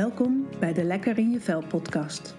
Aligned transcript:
Welkom 0.00 0.48
bij 0.58 0.72
de 0.72 0.84
Lekker 0.84 1.18
in 1.18 1.30
je 1.30 1.40
Vel 1.40 1.62
podcast. 1.68 2.34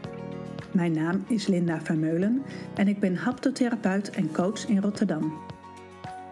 Mijn 0.72 0.92
naam 0.92 1.26
is 1.28 1.48
Linda 1.48 1.82
Vermeulen 1.82 2.44
en 2.76 2.88
ik 2.88 3.00
ben 3.00 3.16
haptotherapeut 3.16 4.10
en 4.10 4.32
coach 4.32 4.68
in 4.68 4.82
Rotterdam. 4.82 5.34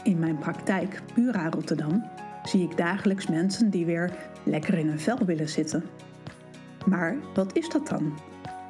In 0.03 0.19
mijn 0.19 0.37
praktijk 0.37 1.01
Pura 1.13 1.49
Rotterdam 1.49 2.03
zie 2.43 2.63
ik 2.63 2.77
dagelijks 2.77 3.27
mensen 3.27 3.69
die 3.69 3.85
weer 3.85 4.13
lekker 4.43 4.73
in 4.73 4.87
hun 4.87 4.99
vel 4.99 5.17
willen 5.25 5.49
zitten. 5.49 5.83
Maar 6.85 7.15
wat 7.33 7.57
is 7.57 7.69
dat 7.69 7.87
dan? 7.87 8.19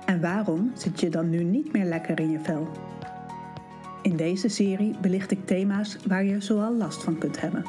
En 0.05 0.21
waarom 0.21 0.71
zit 0.75 0.99
je 0.99 1.09
dan 1.09 1.29
nu 1.29 1.43
niet 1.43 1.73
meer 1.73 1.85
lekker 1.85 2.19
in 2.19 2.31
je 2.31 2.39
vel? 2.39 2.67
In 4.01 4.15
deze 4.15 4.47
serie 4.47 4.97
belicht 5.01 5.31
ik 5.31 5.45
thema's 5.45 5.97
waar 6.07 6.23
je 6.23 6.41
zoal 6.41 6.75
last 6.75 7.03
van 7.03 7.17
kunt 7.17 7.41
hebben. 7.41 7.65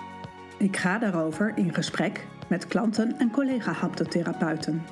Ik 0.59 0.77
ga 0.77 0.99
daarover 0.99 1.53
in 1.57 1.75
gesprek 1.75 2.27
met 2.51 2.67
klanten 2.67 3.19
en 3.19 3.31
collega-haptotherapeuten. 3.31 4.83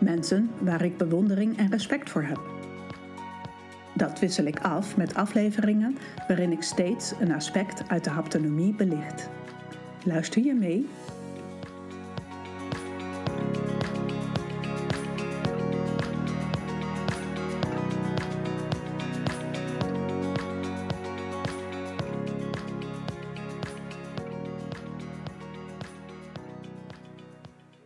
Mensen 0.00 0.50
waar 0.58 0.84
ik 0.84 0.96
bewondering 0.96 1.58
en 1.58 1.70
respect 1.70 2.10
voor 2.10 2.22
heb. 2.22 2.40
Dat 3.94 4.18
wissel 4.18 4.44
ik 4.44 4.60
af 4.60 4.96
met 4.96 5.14
afleveringen 5.14 5.98
waarin 6.28 6.52
ik 6.52 6.62
steeds 6.62 7.12
een 7.20 7.32
aspect 7.32 7.88
uit 7.88 8.04
de 8.04 8.10
haptonomie 8.10 8.74
belicht. 8.74 9.28
Luister 10.04 10.42
je 10.42 10.54
mee? 10.54 10.88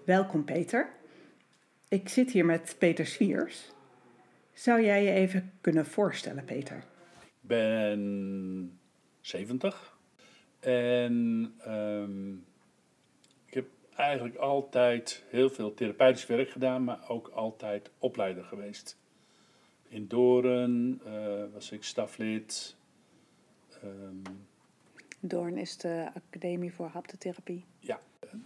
Welkom 0.04 0.44
Peter. 0.44 0.92
Ik 1.88 2.08
zit 2.08 2.30
hier 2.30 2.44
met 2.44 2.76
Peter 2.78 3.06
Swiers. 3.06 3.70
Zou 4.52 4.82
jij 4.82 5.04
je 5.04 5.10
even 5.10 5.52
kunnen 5.60 5.86
voorstellen, 5.86 6.44
Peter? 6.44 6.76
Ik 7.20 7.32
ben 7.40 8.78
70 9.20 9.98
en 10.60 11.54
ehm, 11.58 12.32
ik 13.46 13.54
heb 13.54 13.66
eigenlijk 13.96 14.36
altijd 14.36 15.24
heel 15.28 15.50
veel 15.50 15.74
therapeutisch 15.74 16.26
werk 16.26 16.50
gedaan, 16.50 16.84
maar 16.84 17.08
ook 17.08 17.28
altijd 17.28 17.90
opleider 17.98 18.44
geweest. 18.44 18.98
In 19.88 20.08
Doorn 20.08 21.00
uh, 21.06 21.44
was 21.52 21.70
ik 21.70 21.84
staflid. 21.84 22.76
Um, 23.84 24.22
Doorn 25.20 25.56
is 25.58 25.76
de 25.76 26.10
Academie 26.14 26.72
voor 26.72 26.86
Haptotherapie. 26.86 27.64
Ja, 27.78 28.00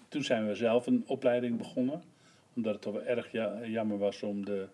toen 0.09 0.25
zijn 0.25 0.47
we 0.47 0.55
zelf 0.55 0.87
een 0.87 1.05
opleiding 1.07 1.59
begonnen. 1.59 2.03
Omdat 2.55 2.73
het 2.73 2.83
toch 2.83 2.93
wel 2.93 3.05
erg 3.05 3.33
jammer 3.71 3.99
was 3.99 4.23
om 4.23 4.45
de, 4.45 4.67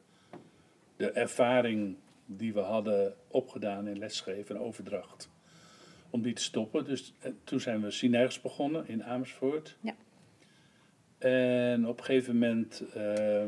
de 0.97 1.11
ervaring 1.11 1.97
die 2.27 2.53
we 2.53 2.61
hadden 2.61 3.15
opgedaan 3.29 3.89
in 3.89 3.99
lesgeven 3.99 4.57
en 4.57 4.63
overdracht, 4.63 5.31
om 6.11 6.23
die 6.23 6.33
te 6.33 6.43
stoppen. 6.43 6.85
Dus 6.85 7.15
eh, 7.21 7.33
toen 7.45 7.61
zijn 7.61 7.83
we 7.83 7.91
Synergs 7.91 8.41
begonnen 8.41 8.89
in 8.89 9.05
Amersfoort. 9.05 9.77
Ja. 9.81 9.95
En 11.19 11.87
op 11.87 11.99
een 11.99 12.05
gegeven 12.05 12.33
moment 12.33 12.85
uh, 12.97 13.43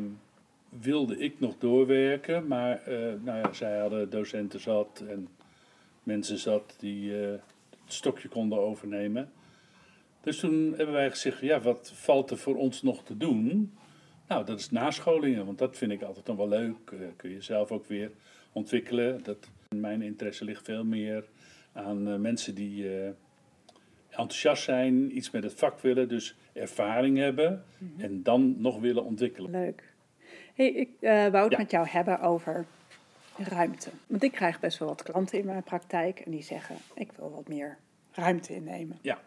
wilde 0.68 1.18
ik 1.18 1.40
nog 1.40 1.58
doorwerken, 1.58 2.46
maar 2.46 2.88
uh, 2.88 3.12
nou 3.22 3.38
ja, 3.38 3.52
zij 3.52 3.78
hadden 3.78 4.10
docenten 4.10 4.60
zat 4.60 5.02
en 5.08 5.28
mensen 6.02 6.38
zat 6.38 6.76
die 6.78 7.10
uh, 7.10 7.30
het 7.84 7.92
stokje 7.92 8.28
konden 8.28 8.58
overnemen. 8.58 9.32
Dus 10.24 10.38
toen 10.38 10.74
hebben 10.76 10.94
wij 10.94 11.10
gezegd, 11.10 11.40
ja, 11.40 11.60
wat 11.60 11.92
valt 11.94 12.30
er 12.30 12.38
voor 12.38 12.56
ons 12.56 12.82
nog 12.82 13.04
te 13.04 13.16
doen? 13.16 13.74
Nou, 14.28 14.44
dat 14.44 14.58
is 14.58 14.70
nascholingen, 14.70 15.46
want 15.46 15.58
dat 15.58 15.76
vind 15.76 15.92
ik 15.92 16.02
altijd 16.02 16.26
dan 16.26 16.36
wel 16.36 16.48
leuk. 16.48 16.90
Uh, 16.92 17.00
kun 17.16 17.30
je 17.30 17.40
zelf 17.40 17.70
ook 17.70 17.86
weer 17.86 18.10
ontwikkelen. 18.52 19.22
Dat, 19.22 19.48
mijn 19.68 20.02
interesse 20.02 20.44
ligt 20.44 20.64
veel 20.64 20.84
meer 20.84 21.24
aan 21.72 22.08
uh, 22.08 22.16
mensen 22.16 22.54
die 22.54 22.84
uh, 22.84 23.08
enthousiast 24.08 24.62
zijn, 24.62 25.16
iets 25.16 25.30
met 25.30 25.42
het 25.42 25.54
vak 25.54 25.80
willen, 25.80 26.08
dus 26.08 26.36
ervaring 26.52 27.18
hebben 27.18 27.64
mm-hmm. 27.78 28.00
en 28.00 28.22
dan 28.22 28.54
nog 28.58 28.80
willen 28.80 29.04
ontwikkelen. 29.04 29.50
Leuk. 29.50 29.92
Hey, 30.54 30.68
ik 30.68 30.90
wou 31.00 31.36
het 31.36 31.52
ja. 31.52 31.58
met 31.58 31.70
jou 31.70 31.88
hebben 31.88 32.20
over 32.20 32.66
ruimte. 33.36 33.90
Want 34.06 34.22
ik 34.22 34.32
krijg 34.32 34.60
best 34.60 34.78
wel 34.78 34.88
wat 34.88 35.02
klanten 35.02 35.38
in 35.38 35.46
mijn 35.46 35.62
praktijk 35.62 36.20
en 36.20 36.30
die 36.30 36.42
zeggen, 36.42 36.76
ik 36.94 37.12
wil 37.12 37.30
wat 37.30 37.48
meer 37.48 37.78
ruimte 38.12 38.54
innemen. 38.54 38.98
Ja. 39.02 39.18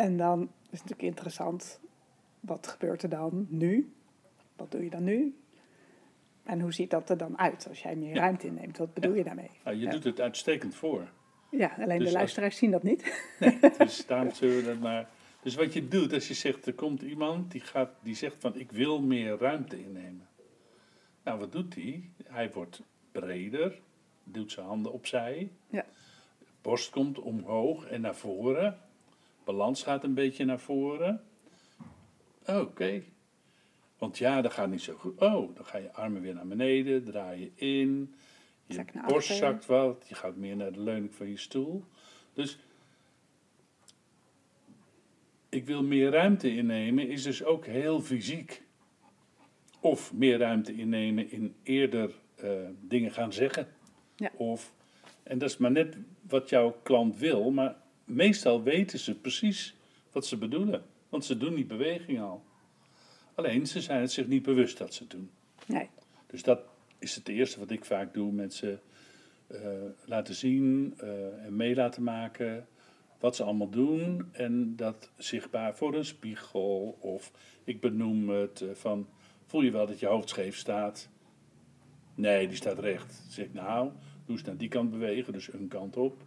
En 0.00 0.16
dan 0.16 0.40
is 0.42 0.48
het 0.70 0.70
natuurlijk 0.70 1.02
interessant, 1.02 1.80
wat 2.40 2.66
gebeurt 2.66 3.02
er 3.02 3.08
dan 3.08 3.46
nu? 3.48 3.92
Wat 4.56 4.70
doe 4.70 4.84
je 4.84 4.90
dan 4.90 5.04
nu? 5.04 5.38
En 6.42 6.60
hoe 6.60 6.72
ziet 6.72 6.90
dat 6.90 7.10
er 7.10 7.16
dan 7.16 7.38
uit 7.38 7.66
als 7.68 7.82
jij 7.82 7.96
meer 7.96 8.14
ruimte 8.14 8.46
inneemt? 8.46 8.78
Wat 8.78 8.94
bedoel 8.94 9.14
je 9.14 9.24
daarmee? 9.24 9.50
Nou, 9.64 9.76
je 9.76 9.88
doet 9.88 10.04
het 10.04 10.20
uitstekend 10.20 10.74
voor. 10.74 11.10
Ja, 11.50 11.74
alleen 11.78 11.98
de 11.98 12.04
dus 12.04 12.12
luisteraars 12.12 12.56
zien 12.56 12.70
dat 12.70 12.82
niet. 12.82 13.24
Nee, 13.40 13.58
dus 13.78 14.06
daarom 14.06 14.30
zullen 14.32 14.56
we 14.56 14.64
dat 14.64 14.78
maar... 14.78 15.08
Dus 15.42 15.54
wat 15.54 15.72
je 15.72 15.88
doet, 15.88 16.12
als 16.12 16.28
je 16.28 16.34
zegt, 16.34 16.66
er 16.66 16.74
komt 16.74 17.02
iemand 17.02 17.50
die, 17.50 17.60
gaat, 17.60 17.90
die 18.02 18.14
zegt 18.14 18.36
van 18.38 18.56
ik 18.56 18.72
wil 18.72 19.00
meer 19.00 19.38
ruimte 19.38 19.82
innemen. 19.82 20.28
Nou, 21.24 21.38
wat 21.38 21.52
doet 21.52 21.74
hij? 21.74 22.10
Hij 22.24 22.52
wordt 22.52 22.82
breder, 23.12 23.80
doet 24.24 24.52
zijn 24.52 24.66
handen 24.66 24.92
opzij. 24.92 25.50
Ja. 25.66 25.84
Borst 26.62 26.90
komt 26.90 27.18
omhoog 27.18 27.86
en 27.86 28.00
naar 28.00 28.16
voren 28.16 28.78
balans 29.50 29.82
gaat 29.82 30.04
een 30.04 30.14
beetje 30.14 30.44
naar 30.44 30.60
voren. 30.60 31.24
Oké. 32.46 33.02
Want 33.98 34.18
ja, 34.18 34.40
dat 34.40 34.52
gaat 34.52 34.70
niet 34.70 34.82
zo 34.82 34.94
goed. 34.94 35.20
Oh, 35.20 35.54
dan 35.54 35.64
ga 35.64 35.78
je 35.78 35.92
armen 35.92 36.22
weer 36.22 36.34
naar 36.34 36.46
beneden, 36.46 37.04
draai 37.04 37.40
je 37.40 37.50
in. 37.66 38.14
Je 38.66 38.84
borst 39.06 39.36
zakt 39.36 39.66
wat, 39.66 40.04
je 40.08 40.14
gaat 40.14 40.36
meer 40.36 40.56
naar 40.56 40.72
de 40.72 40.80
leuning 40.80 41.14
van 41.14 41.28
je 41.28 41.36
stoel. 41.36 41.84
Dus 42.32 42.58
ik 45.48 45.66
wil 45.66 45.82
meer 45.82 46.10
ruimte 46.10 46.54
innemen, 46.54 47.08
is 47.08 47.22
dus 47.22 47.44
ook 47.44 47.66
heel 47.66 48.00
fysiek. 48.00 48.62
Of 49.80 50.12
meer 50.12 50.38
ruimte 50.38 50.74
innemen 50.74 51.30
in 51.30 51.54
eerder 51.62 52.10
uh, 52.44 52.50
dingen 52.80 53.10
gaan 53.10 53.32
zeggen. 53.32 53.68
Ja. 54.16 54.30
Of, 54.36 54.72
en 55.22 55.38
dat 55.38 55.50
is 55.50 55.56
maar 55.56 55.70
net 55.70 55.96
wat 56.20 56.48
jouw 56.48 56.80
klant 56.82 57.18
wil, 57.18 57.50
maar 57.50 57.76
meestal 58.10 58.62
weten 58.62 58.98
ze 58.98 59.14
precies 59.14 59.74
wat 60.12 60.26
ze 60.26 60.36
bedoelen. 60.36 60.84
Want 61.08 61.24
ze 61.24 61.36
doen 61.36 61.54
die 61.54 61.64
beweging 61.64 62.20
al. 62.20 62.44
Alleen 63.34 63.66
ze 63.66 63.80
zijn 63.80 64.00
het 64.00 64.12
zich 64.12 64.26
niet 64.26 64.42
bewust 64.42 64.78
dat 64.78 64.94
ze 64.94 65.02
het 65.02 65.10
doen. 65.10 65.30
Nee. 65.66 65.88
Dus 66.26 66.42
dat 66.42 66.60
is 66.98 67.14
het 67.14 67.28
eerste 67.28 67.58
wat 67.58 67.70
ik 67.70 67.84
vaak 67.84 68.14
doe. 68.14 68.32
Mensen 68.32 68.80
uh, 69.48 69.58
laten 70.04 70.34
zien 70.34 70.94
uh, 71.02 71.44
en 71.44 71.56
mee 71.56 71.74
laten 71.74 72.02
maken 72.02 72.66
wat 73.18 73.36
ze 73.36 73.42
allemaal 73.42 73.70
doen. 73.70 74.28
En 74.32 74.76
dat 74.76 75.10
zichtbaar 75.16 75.76
voor 75.76 75.94
een 75.94 76.04
spiegel. 76.04 76.98
Of 77.00 77.32
ik 77.64 77.80
benoem 77.80 78.28
het 78.28 78.60
uh, 78.60 78.70
van, 78.74 79.08
voel 79.46 79.62
je 79.62 79.70
wel 79.70 79.86
dat 79.86 80.00
je 80.00 80.06
hoofd 80.06 80.28
scheef 80.28 80.56
staat? 80.56 81.08
Nee, 82.14 82.48
die 82.48 82.56
staat 82.56 82.78
recht. 82.78 83.22
Dan 83.22 83.32
zeg 83.32 83.44
ik, 83.44 83.54
nou, 83.54 83.90
doe 84.26 84.36
eens 84.36 84.46
naar 84.46 84.56
die 84.56 84.68
kant 84.68 84.90
bewegen, 84.90 85.32
dus 85.32 85.52
een 85.52 85.68
kant 85.68 85.96
op 85.96 86.22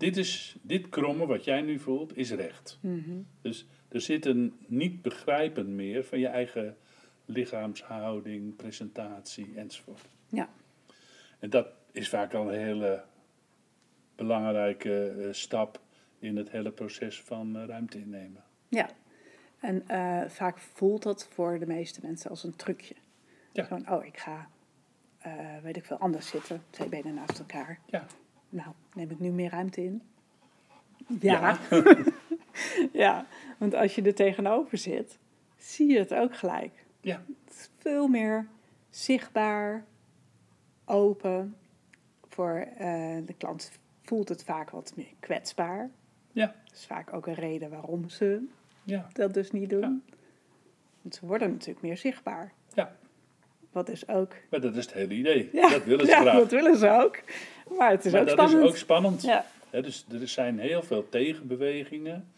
dit, 0.00 0.16
is, 0.16 0.56
dit 0.62 0.88
kromme 0.88 1.26
wat 1.26 1.44
jij 1.44 1.60
nu 1.60 1.78
voelt, 1.78 2.16
is 2.16 2.30
recht. 2.30 2.78
Mhm. 2.80 3.20
Dus 3.40 3.66
er 3.88 4.00
zit 4.00 4.26
een 4.26 4.54
niet 4.66 5.02
begrijpen 5.02 5.74
meer 5.74 6.04
van 6.04 6.18
je 6.18 6.26
eigen 6.26 6.76
lichaamshouding, 7.24 8.56
presentatie 8.56 9.52
enzovoort. 9.56 10.08
Ja. 10.28 10.48
En 11.38 11.50
dat 11.50 11.66
is 11.92 12.08
vaak 12.08 12.34
al 12.34 12.52
een 12.52 12.58
hele 12.58 13.04
belangrijke 14.14 15.08
eh, 15.08 15.32
stap 15.32 15.80
in 16.18 16.36
het 16.36 16.50
hele 16.50 16.70
proces 16.70 17.20
van 17.20 17.56
uh, 17.56 17.64
ruimte 17.64 17.98
innemen. 17.98 18.42
Ja, 18.68 18.90
en 19.58 19.84
uh, 19.90 20.28
vaak 20.28 20.58
voelt 20.58 21.02
dat 21.02 21.28
voor 21.30 21.58
de 21.58 21.66
meeste 21.66 22.00
mensen 22.02 22.30
als 22.30 22.44
een 22.44 22.56
trucje. 22.56 22.94
Ja. 23.52 23.64
Gewoon, 23.64 23.90
oh, 23.90 24.04
ik 24.04 24.18
ga, 24.18 24.50
weet 25.62 25.76
ik 25.76 25.84
veel, 25.84 25.96
anders 25.96 26.28
zitten, 26.28 26.62
twee 26.70 26.88
benen 26.88 27.14
naast 27.14 27.38
elkaar. 27.38 27.80
Ja 27.86 28.06
nou, 28.50 28.68
neem 28.94 29.10
ik 29.10 29.18
nu 29.18 29.30
meer 29.30 29.50
ruimte 29.50 29.84
in? 29.84 30.02
Ja. 31.20 31.58
Ja. 32.92 33.26
want 33.58 33.74
als 33.74 33.94
je 33.94 34.02
er 34.02 34.14
tegenover 34.14 34.78
zit, 34.78 35.18
zie 35.56 35.92
je 35.92 35.98
het 35.98 36.14
ook 36.14 36.36
gelijk. 36.36 36.84
Ja. 37.00 37.22
Het 37.44 37.54
is 37.54 37.70
veel 37.78 38.08
meer 38.08 38.46
zichtbaar, 38.90 39.84
open. 40.84 41.56
Voor 42.28 42.66
uh, 42.72 43.16
de 43.26 43.34
klant 43.38 43.70
voelt 44.02 44.28
het 44.28 44.44
vaak 44.44 44.70
wat 44.70 44.92
meer 44.96 45.12
kwetsbaar. 45.20 45.90
Ja. 46.32 46.46
Dat 46.46 46.74
is 46.74 46.86
vaak 46.86 47.12
ook 47.12 47.26
een 47.26 47.34
reden 47.34 47.70
waarom 47.70 48.08
ze 48.08 48.46
ja. 48.82 49.08
dat 49.12 49.34
dus 49.34 49.50
niet 49.50 49.70
doen. 49.70 49.80
Ja. 49.80 50.14
Want 51.02 51.14
ze 51.14 51.26
worden 51.26 51.50
natuurlijk 51.50 51.80
meer 51.80 51.96
zichtbaar. 51.96 52.52
Ja. 52.74 52.96
Wat 53.72 53.88
is 53.88 54.08
ook... 54.08 54.32
Maar 54.50 54.60
dat 54.60 54.76
is 54.76 54.84
het 54.84 54.94
hele 54.94 55.14
idee. 55.14 55.48
Ja. 55.52 55.68
Dat 55.68 55.84
willen 55.84 56.06
ze 56.06 56.10
ja, 56.10 56.20
graag. 56.20 56.34
dat 56.38 56.50
willen 56.50 56.76
ze 56.76 56.88
ook. 56.88 57.20
Maar 57.78 57.90
het 57.90 58.04
is 58.04 58.14
ook 58.14 58.26
dat 58.26 58.30
spannend. 58.30 58.62
is 58.62 58.68
ook 58.68 58.76
spannend. 58.76 59.22
Ja. 59.22 59.44
dus 59.70 60.06
er 60.20 60.28
zijn 60.28 60.58
heel 60.58 60.82
veel 60.82 61.08
tegenbewegingen 61.08 62.28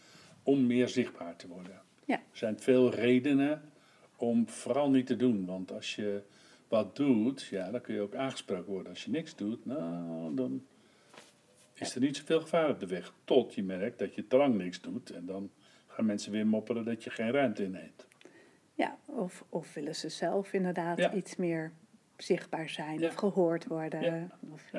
om 0.43 0.67
meer 0.67 0.87
zichtbaar 0.87 1.35
te 1.35 1.47
worden. 1.47 1.81
Ja. 2.05 2.15
Er 2.15 2.37
zijn 2.37 2.59
veel 2.59 2.89
redenen 2.89 3.61
om 4.15 4.49
vooral 4.49 4.89
niet 4.89 5.07
te 5.07 5.15
doen. 5.15 5.45
Want 5.45 5.71
als 5.71 5.95
je 5.95 6.21
wat 6.67 6.95
doet, 6.95 7.41
ja, 7.43 7.71
dan 7.71 7.81
kun 7.81 7.93
je 7.93 8.01
ook 8.01 8.15
aangesproken 8.15 8.71
worden. 8.73 8.91
Als 8.91 9.03
je 9.03 9.11
niks 9.11 9.35
doet, 9.35 9.65
nou, 9.65 10.35
dan 10.35 10.65
is 11.73 11.95
er 11.95 12.01
niet 12.01 12.17
zoveel 12.17 12.41
gevaar 12.41 12.69
op 12.69 12.79
de 12.79 12.87
weg. 12.87 13.13
Tot 13.23 13.53
je 13.53 13.63
merkt 13.63 13.99
dat 13.99 14.15
je 14.15 14.27
te 14.27 14.37
lang 14.37 14.55
niks 14.55 14.81
doet. 14.81 15.09
En 15.09 15.25
dan 15.25 15.51
gaan 15.87 16.05
mensen 16.05 16.31
weer 16.31 16.47
mopperen 16.47 16.85
dat 16.85 17.03
je 17.03 17.09
geen 17.09 17.31
ruimte 17.31 17.63
inneemt. 17.63 18.07
Ja, 18.73 18.97
of, 19.05 19.43
of 19.49 19.73
willen 19.73 19.95
ze 19.95 20.09
zelf 20.09 20.53
inderdaad 20.53 21.13
iets 21.13 21.35
meer 21.35 21.71
zichtbaar 22.17 22.69
zijn 22.69 23.05
of 23.05 23.15
gehoord 23.15 23.65
worden. 23.65 24.31
Of, 24.53 24.71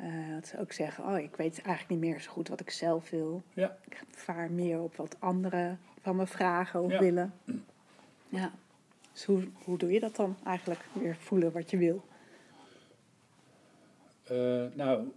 uh, 0.00 0.34
dat 0.34 0.46
ze 0.46 0.58
ook 0.58 0.72
zeggen, 0.72 1.04
oh, 1.04 1.18
ik 1.18 1.36
weet 1.36 1.62
eigenlijk 1.62 1.88
niet 1.88 2.10
meer 2.10 2.20
zo 2.20 2.30
goed 2.30 2.48
wat 2.48 2.60
ik 2.60 2.70
zelf 2.70 3.10
wil. 3.10 3.42
Ja. 3.54 3.76
Ik 3.84 4.02
vaar 4.10 4.50
meer 4.50 4.80
op 4.80 4.96
wat 4.96 5.16
anderen 5.18 5.80
van 6.00 6.16
me 6.16 6.26
vragen 6.26 6.82
of 6.82 6.98
willen. 6.98 7.34
Ja. 8.28 8.52
Dus 9.12 9.24
hoe, 9.24 9.48
hoe 9.64 9.78
doe 9.78 9.92
je 9.92 10.00
dat 10.00 10.16
dan 10.16 10.36
eigenlijk? 10.44 10.80
Weer 10.92 11.16
voelen 11.16 11.52
wat 11.52 11.70
je 11.70 11.76
wil? 11.76 12.04
Uh, 14.30 14.64
nou, 14.74 15.12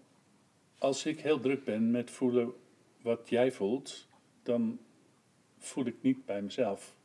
als 0.77 1.05
ik 1.05 1.19
heel 1.19 1.39
druk 1.39 1.63
ben 1.63 1.91
met 1.91 2.11
voelen 2.11 2.53
wat 3.01 3.29
jij 3.29 3.51
voelt, 3.51 4.07
dan 4.43 4.79
voel 5.57 5.85
ik 5.85 5.95
niet 6.01 6.25
bij 6.25 6.41
mezelf. 6.41 6.95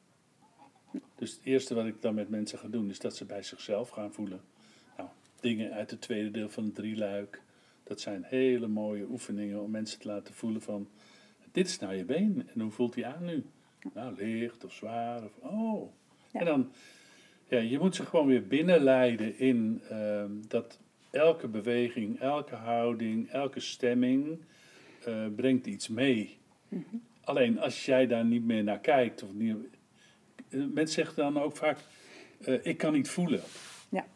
Dus 1.14 1.31
het 1.31 1.40
eerste 1.44 1.75
wat 1.75 1.87
ik 1.87 2.02
dan 2.02 2.14
met 2.14 2.28
mensen 2.28 2.58
ga 2.58 2.69
doen, 2.69 2.90
is 2.90 2.98
dat 2.98 3.16
ze 3.16 3.25
bij 3.25 3.42
zichzelf 3.42 3.88
gaan 3.88 4.12
voelen. 4.12 4.40
Nou, 4.96 5.08
dingen 5.40 5.72
uit 5.72 5.90
het 5.90 6.00
tweede 6.00 6.31
deel 6.31 6.48
van 6.48 6.64
het 6.64 6.75
drieluik. 6.75 7.42
Dat 7.82 8.00
zijn 8.00 8.25
hele 8.26 8.66
mooie 8.66 9.06
oefeningen 9.10 9.62
om 9.62 9.70
mensen 9.70 10.00
te 10.00 10.08
laten 10.08 10.34
voelen 10.34 10.62
van... 10.62 10.88
Dit 11.52 11.66
is 11.66 11.78
nou 11.78 11.94
je 11.94 12.04
been 12.04 12.48
en 12.54 12.60
hoe 12.60 12.70
voelt 12.70 12.94
hij 12.94 13.04
aan 13.04 13.25
nu? 13.25 13.44
Nou, 13.94 14.25
licht 14.25 14.64
of 14.64 14.72
zwaar 14.72 15.25
of... 15.25 15.32
Oh. 15.38 15.92
En 16.32 16.44
dan... 16.44 16.72
Ja, 17.48 17.58
je 17.58 17.78
moet 17.78 17.94
ze 17.94 18.06
gewoon 18.06 18.26
weer 18.26 18.46
binnenleiden 18.46 19.38
in 19.38 19.82
ehm, 19.88 20.31
dat 20.48 20.78
elke 21.10 21.48
beweging, 21.48 22.20
elke 22.20 22.54
houding, 22.54 23.28
elke 23.28 23.60
stemming 23.60 24.38
uh, 25.08 25.26
brengt 25.36 25.66
iets 25.66 25.88
mee. 25.88 26.38
Mm 26.69 27.08
Alleen 27.31 27.58
als 27.60 27.84
jij 27.84 28.06
daar 28.06 28.25
niet 28.25 28.44
meer 28.44 28.64
naar 28.64 28.81
kijkt, 28.81 29.22
of 29.22 29.32
niet, 29.32 29.56
eh, 30.50 30.61
mensen 30.75 30.94
zeggen 30.94 31.17
dan 31.17 31.43
ook 31.43 31.56
vaak, 31.56 31.79
uh, 32.41 32.58
ik 32.62 32.79
kan 32.79 32.93
niet 32.93 33.08
voelen. 33.08 33.41
Ja. 33.88 34.06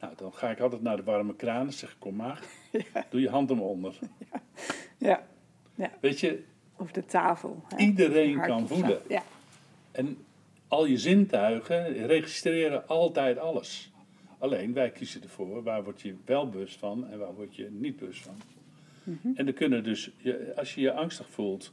Nou, 0.00 0.12
dan 0.16 0.32
ga 0.32 0.50
ik 0.50 0.60
altijd 0.60 0.82
naar 0.82 0.96
de 0.96 1.02
warme 1.02 1.36
kraan 1.36 1.66
en 1.66 1.72
zeg 1.72 1.96
kom 1.98 2.16
maar, 2.16 2.42
doe 3.10 3.20
je 3.20 3.28
hand 3.28 3.50
omonder. 3.50 3.98
Ja. 4.28 4.40
ja. 4.98 5.26
ja. 5.74 5.90
Weet 6.00 6.20
je... 6.20 6.42
Of 6.76 6.92
de 6.92 7.04
tafel. 7.04 7.62
Hè? 7.68 7.76
Iedereen 7.76 8.40
kan 8.40 8.68
voelen. 8.68 9.00
Ja. 9.08 9.22
En 9.92 10.18
al 10.68 10.84
je 10.84 10.98
zintuigen 10.98 12.06
registreren 12.06 12.88
altijd 12.88 13.38
alles. 13.38 13.92
Alleen 14.38 14.72
wij 14.72 14.90
kiezen 14.90 15.22
ervoor 15.22 15.62
waar 15.62 15.84
word 15.84 16.02
je 16.02 16.14
wel 16.24 16.48
bewust 16.48 16.76
van 16.76 17.08
en 17.10 17.18
waar 17.18 17.34
word 17.34 17.56
je 17.56 17.70
niet 17.70 17.96
bewust 17.96 18.22
van. 18.22 18.40
Mm 19.02 19.32
En 19.34 19.46
er 19.46 19.52
kunnen 19.52 19.84
dus, 19.84 20.10
als 20.56 20.74
je 20.74 20.80
je 20.80 20.92
angstig 20.92 21.30
voelt 21.30 21.72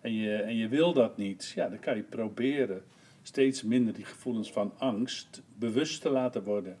en 0.00 0.14
je, 0.14 0.36
en 0.36 0.56
je 0.56 0.68
wil 0.68 0.92
dat 0.92 1.16
niet, 1.16 1.52
ja, 1.54 1.68
dan 1.68 1.78
kan 1.78 1.96
je 1.96 2.02
proberen 2.02 2.82
steeds 3.22 3.62
minder 3.62 3.94
die 3.94 4.04
gevoelens 4.04 4.52
van 4.52 4.72
angst 4.78 5.42
bewust 5.54 6.00
te 6.00 6.10
laten 6.10 6.44
worden. 6.44 6.78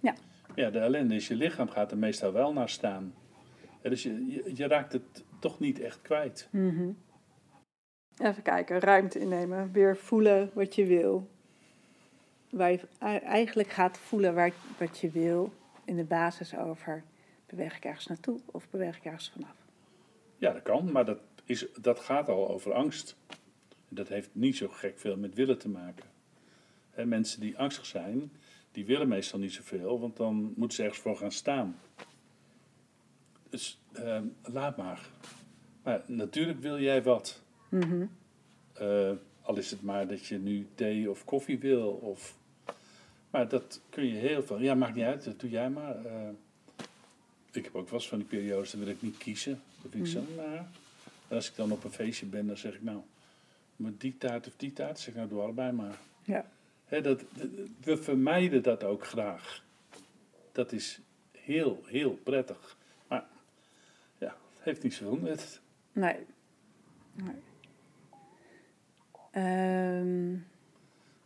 Ja. 0.00 0.14
Ja, 0.54 0.70
de 0.70 0.78
ellende 0.78 1.14
is, 1.14 1.28
je 1.28 1.34
lichaam 1.34 1.68
gaat 1.68 1.90
er 1.90 1.98
meestal 1.98 2.32
wel 2.32 2.52
naar 2.52 2.68
staan. 2.68 3.14
dus 3.82 4.02
je, 4.02 4.42
je, 4.54 4.66
raakt 4.66 4.92
het 4.92 5.24
toch 5.38 5.58
niet 5.58 5.80
echt 5.80 6.02
kwijt. 6.02 6.48
Mm 6.50 6.96
Even 8.16 8.42
kijken, 8.42 8.80
ruimte 8.80 9.18
innemen, 9.18 9.72
weer 9.72 9.96
voelen 9.96 10.50
wat 10.54 10.74
je 10.74 10.86
wil. 10.86 11.30
Waar 12.50 12.70
je 12.70 12.80
eigenlijk 13.24 13.68
gaat 13.68 13.98
voelen 13.98 14.34
waar, 14.34 14.52
wat 14.78 14.98
je 14.98 15.10
wil 15.10 15.52
in 15.84 15.96
de 15.96 16.04
basis 16.04 16.56
over 16.56 17.04
beweeg 17.46 17.76
ik 17.76 17.84
ergens 17.84 18.06
naartoe 18.06 18.40
of 18.46 18.70
beweeg 18.70 18.96
ik 18.96 19.04
ergens 19.04 19.30
vanaf. 19.30 19.56
Ja, 20.36 20.52
dat 20.52 20.62
kan, 20.62 20.92
maar 20.92 21.04
dat, 21.04 21.18
is, 21.44 21.66
dat 21.80 22.00
gaat 22.00 22.28
al 22.28 22.48
over 22.48 22.72
angst. 22.72 23.16
Dat 23.94 24.08
heeft 24.08 24.28
niet 24.32 24.56
zo 24.56 24.68
gek 24.68 24.98
veel 24.98 25.16
met 25.16 25.34
willen 25.34 25.58
te 25.58 25.68
maken. 25.68 26.04
Mensen 27.04 27.40
die 27.40 27.58
angstig 27.58 27.86
zijn, 27.86 28.32
die 28.72 28.84
willen 28.84 29.08
meestal 29.08 29.38
niet 29.38 29.52
zoveel, 29.52 30.00
want 30.00 30.16
dan 30.16 30.52
moeten 30.56 30.76
ze 30.76 30.82
ergens 30.82 31.00
voor 31.00 31.16
gaan 31.16 31.32
staan. 31.32 31.78
Dus 33.48 33.80
ehm, 33.92 34.24
laat 34.42 34.76
maar. 34.76 35.08
Maar 35.82 36.02
natuurlijk 36.06 36.60
wil 36.60 36.80
jij 36.80 37.02
wat. 37.02 37.42
Mm 37.68 38.10
al 39.42 39.56
is 39.56 39.70
het 39.70 39.82
maar 39.82 40.06
dat 40.06 40.26
je 40.26 40.38
nu 40.38 40.66
thee 40.74 41.10
of 41.10 41.24
koffie 41.24 41.58
wil. 41.58 41.88
Of... 41.88 42.36
Maar 43.30 43.48
dat 43.48 43.80
kun 43.90 44.06
je 44.06 44.14
heel 44.14 44.42
veel. 44.42 44.60
Ja, 44.60 44.74
maakt 44.74 44.94
niet 44.94 45.04
uit, 45.04 45.24
dat 45.24 45.40
doe 45.40 45.50
jij 45.50 45.70
maar. 45.70 46.06
Uh, 46.06 46.28
ik 47.52 47.64
heb 47.64 47.74
ook 47.74 47.88
wel 47.88 47.98
eens 47.98 48.08
van 48.08 48.18
die 48.18 48.26
periodes, 48.26 48.70
dan 48.70 48.80
wil 48.80 48.88
ik 48.88 49.02
niet 49.02 49.18
kiezen. 49.18 49.60
Dat 49.82 49.90
vind 49.90 50.06
ik 50.06 50.14
mm 50.14 50.26
zo, 50.26 50.34
nou, 50.36 50.60
als 51.28 51.48
ik 51.48 51.56
dan 51.56 51.72
op 51.72 51.84
een 51.84 51.92
feestje 51.92 52.26
ben, 52.26 52.46
dan 52.46 52.56
zeg 52.56 52.74
ik 52.74 52.82
nou, 52.82 53.00
met 53.82 54.00
die 54.00 54.18
taart 54.18 54.46
of 54.46 54.56
die 54.56 54.72
taart, 54.72 54.98
zeg 54.98 55.14
nou, 55.14 55.28
doe 55.28 55.40
allebei 55.40 55.72
maar. 55.72 55.98
Ja. 56.22 56.46
dat, 56.88 57.24
we 57.80 57.96
vermijden 57.96 58.62
dat 58.62 58.84
ook 58.84 59.06
graag. 59.06 59.64
Dat 60.52 60.72
is 60.72 61.00
heel, 61.32 61.82
heel 61.86 62.12
prettig. 62.22 62.76
Maar 63.08 63.24
ja, 64.18 64.36
het 64.54 64.64
heeft 64.64 64.82
niet 64.82 64.94
zoveel 64.94 65.16
nut. 65.16 65.60
Nee. 65.92 66.16
nee. 67.12 67.42
Ehm. 69.30 70.36